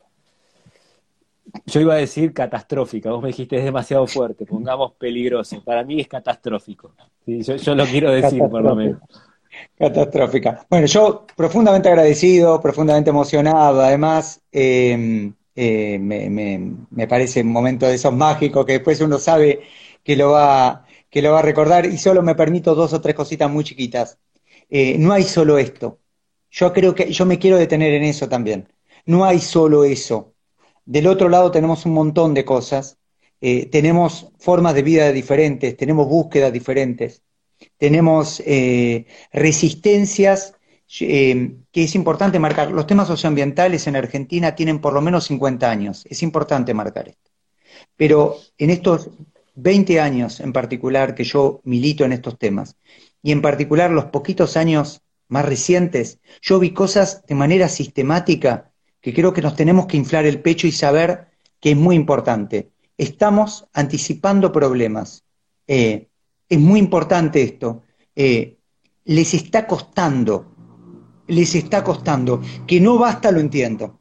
[1.64, 6.00] yo iba a decir catastrófica, vos me dijiste es demasiado fuerte, pongamos peligroso, para mí
[6.00, 6.92] es catastrófico,
[7.26, 9.00] yo, lo quiero decir por lo menos.
[9.76, 10.66] Catastrófica.
[10.68, 18.12] Bueno, yo profundamente agradecido, profundamente emocionado, además, em, eh, me, parece un momento de esos
[18.12, 19.61] mágicos que después uno sabe
[20.04, 23.14] que lo va que lo va a recordar y solo me permito dos o tres
[23.14, 24.18] cositas muy chiquitas.
[24.70, 26.00] Eh, no hay solo esto.
[26.50, 28.68] Yo creo que yo me quiero detener en eso también.
[29.06, 30.34] No hay solo eso.
[30.84, 32.98] Del otro lado tenemos un montón de cosas.
[33.40, 37.22] Eh, tenemos formas de vida diferentes, tenemos búsquedas diferentes,
[37.79, 40.55] tenemos eh, resistencias
[40.89, 42.70] que es importante marcar.
[42.72, 46.07] Los temas socioambientales en Argentina tienen por lo menos 50 años.
[46.09, 47.31] Es importante marcar esto.
[47.97, 49.11] Pero en estos
[49.55, 52.76] 20 años en particular que yo milito en estos temas,
[53.22, 58.70] y en particular los poquitos años más recientes, yo vi cosas de manera sistemática
[59.01, 61.29] que creo que nos tenemos que inflar el pecho y saber
[61.61, 62.70] que es muy importante.
[62.97, 65.24] Estamos anticipando problemas.
[65.66, 66.07] Eh,
[66.49, 67.82] es muy importante esto.
[68.14, 68.57] Eh,
[69.05, 70.46] les está costando,
[71.26, 72.40] les está costando.
[72.66, 73.99] Que no basta, lo entiendo.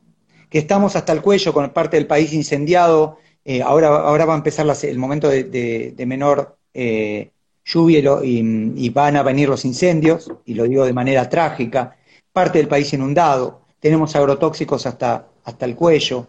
[0.50, 4.38] Que estamos hasta el cuello con parte del país incendiado, eh, ahora, ahora va a
[4.38, 7.32] empezar el momento de, menor eh,
[7.66, 11.98] lluvia y, van a venir los incendios, y lo digo de manera trágica,
[12.32, 16.28] parte del país inundado, tenemos agrotóxicos hasta, hasta el cuello,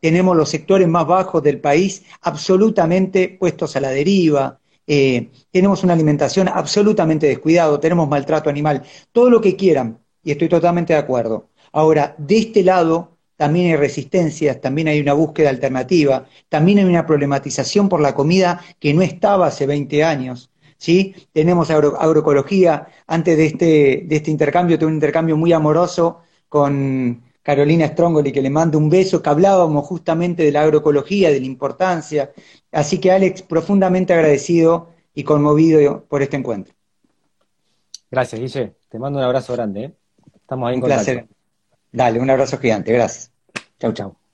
[0.00, 6.48] tenemos los sectores más bajos del país absolutamente puestos a la deriva, tenemos una alimentación
[6.48, 8.82] absolutamente descuidada, tenemos maltrato animal,
[9.12, 11.48] todo lo que quieran, y estoy totalmente de acuerdo.
[11.72, 17.06] Ahora, de este lado, también hay resistencias, también hay una búsqueda alternativa, también hay una
[17.06, 20.50] problematización por la comida que no estaba hace 20 años.
[20.78, 21.14] ¿sí?
[21.32, 22.88] Tenemos agroecología.
[23.06, 28.42] Antes de este, de este intercambio, tuve un intercambio muy amoroso con Carolina Strongoli, que
[28.42, 32.32] le mando un beso, que hablábamos justamente de la agroecología, de la importancia.
[32.72, 36.74] Así que, Alex, profundamente agradecido y conmovido por este encuentro.
[38.10, 38.74] Gracias, Guille.
[38.88, 39.84] Te mando un abrazo grande.
[39.84, 39.94] ¿eh?
[40.34, 41.28] Estamos ahí en un Placer.
[41.92, 43.30] Dale, un abrazo gigante, gracias.
[43.78, 44.25] Chau, chau.